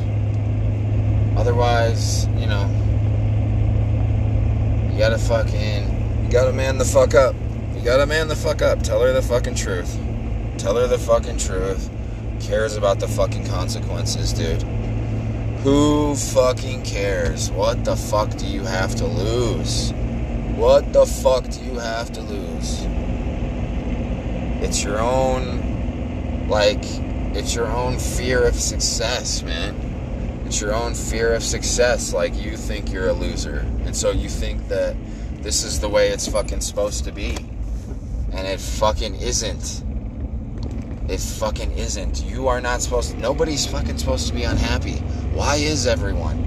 otherwise, 1.38 2.28
you 2.38 2.46
know, 2.46 2.68
you 4.92 5.00
gotta 5.00 5.18
fucking, 5.18 6.24
you 6.24 6.32
gotta 6.32 6.54
man 6.54 6.78
the 6.78 6.86
fuck 6.86 7.16
up. 7.16 7.34
You 7.74 7.82
gotta 7.84 8.06
man 8.06 8.28
the 8.28 8.36
fuck 8.36 8.62
up. 8.62 8.84
Tell 8.84 9.02
her 9.02 9.12
the 9.12 9.24
fucking 9.24 9.56
truth. 9.56 9.98
Tell 10.60 10.76
her 10.76 10.88
the 10.88 11.00
fucking 11.00 11.38
truth. 11.38 11.90
Cares 12.42 12.76
about 12.76 13.00
the 13.00 13.08
fucking 13.08 13.46
consequences, 13.48 14.34
dude. 14.34 14.62
Who 15.64 16.16
fucking 16.16 16.84
cares? 16.84 17.50
What 17.50 17.86
the 17.86 17.96
fuck 17.96 18.36
do 18.36 18.46
you 18.46 18.64
have 18.64 18.94
to 18.96 19.06
lose? 19.06 19.94
What 20.58 20.92
the 20.92 21.06
fuck 21.06 21.50
do 21.50 21.64
you 21.64 21.80
have 21.80 22.12
to 22.12 22.22
lose? 22.22 22.82
It's 24.62 24.84
your 24.84 25.00
own, 25.00 26.48
like, 26.50 26.84
it's 27.34 27.56
your 27.56 27.68
own 27.68 27.98
fear 27.98 28.44
of 28.44 28.56
success, 28.56 29.42
man. 29.42 30.44
It's 30.46 30.60
your 30.60 30.74
own 30.74 30.94
fear 30.94 31.34
of 31.34 31.42
success. 31.42 32.14
Like, 32.14 32.36
you 32.36 32.58
think 32.58 32.92
you're 32.92 33.08
a 33.08 33.14
loser. 33.14 33.60
And 33.86 33.96
so 33.96 34.12
you 34.12 34.28
think 34.28 34.68
that 34.68 34.98
this 35.42 35.64
is 35.64 35.80
the 35.80 35.88
way 35.88 36.10
it's 36.10 36.28
fucking 36.28 36.60
supposed 36.60 37.06
to 37.06 37.14
be. 37.14 37.38
And 38.34 38.46
it 38.46 38.60
fucking 38.60 39.16
isn't. 39.16 39.86
It 41.10 41.20
fucking 41.20 41.72
isn't. 41.72 42.24
You 42.24 42.48
are 42.50 42.62
not 42.62 42.84
supposed 42.84 43.12
to. 43.12 43.18
Nobody's 43.18 43.66
fucking 43.66 43.98
supposed 43.98 44.28
to 44.28 44.34
be 44.34 44.44
unhappy. 44.44 44.98
Why 45.34 45.56
is 45.56 45.88
everyone? 45.88 46.38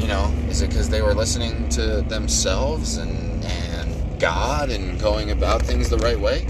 You 0.00 0.08
know, 0.08 0.34
is 0.48 0.60
it 0.60 0.70
because 0.70 0.88
they 0.88 1.00
were 1.00 1.14
listening 1.14 1.68
to 1.70 2.02
themselves 2.02 2.96
and, 2.96 3.44
and 3.44 4.20
God 4.20 4.70
and 4.70 4.98
going 5.00 5.30
about 5.30 5.62
things 5.62 5.88
the 5.88 5.98
right 5.98 6.18
way? 6.18 6.48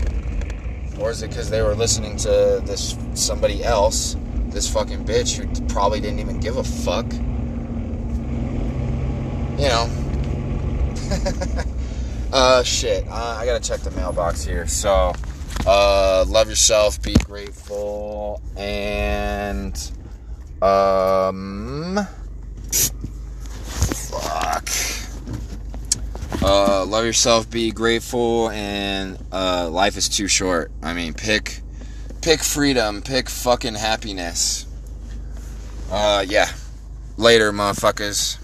Or 0.98 1.10
is 1.10 1.22
it 1.22 1.28
because 1.28 1.50
they 1.50 1.60
were 1.60 1.74
listening 1.74 2.16
to 2.18 2.62
this 2.64 2.96
somebody 3.12 3.62
else, 3.62 4.16
this 4.48 4.72
fucking 4.72 5.04
bitch 5.04 5.36
who 5.36 5.46
probably 5.66 6.00
didn't 6.00 6.20
even 6.20 6.40
give 6.40 6.56
a 6.56 6.64
fuck? 6.64 7.12
You 9.58 9.68
know. 9.68 9.90
uh, 12.32 12.62
shit. 12.62 13.06
Uh, 13.08 13.36
I 13.38 13.44
gotta 13.44 13.60
check 13.60 13.80
the 13.80 13.90
mailbox 13.90 14.42
here. 14.42 14.66
So, 14.66 15.12
uh, 15.66 16.24
love 16.26 16.48
yourself, 16.48 17.00
be 17.02 17.14
grateful, 17.14 18.40
and, 18.56 19.74
um, 20.62 21.98
fuck. 23.62 24.68
Uh, 26.42 26.84
love 26.86 27.04
yourself, 27.04 27.50
be 27.50 27.70
grateful, 27.70 28.50
and, 28.50 29.18
uh, 29.32 29.68
life 29.70 29.96
is 29.96 30.08
too 30.08 30.26
short. 30.26 30.72
I 30.82 30.94
mean, 30.94 31.14
pick, 31.14 31.60
pick 32.22 32.40
freedom, 32.40 33.02
pick 33.02 33.28
fucking 33.28 33.74
happiness. 33.74 34.66
Uh, 35.90 36.24
yeah. 36.26 36.50
Later, 37.16 37.52
motherfuckers. 37.52 38.39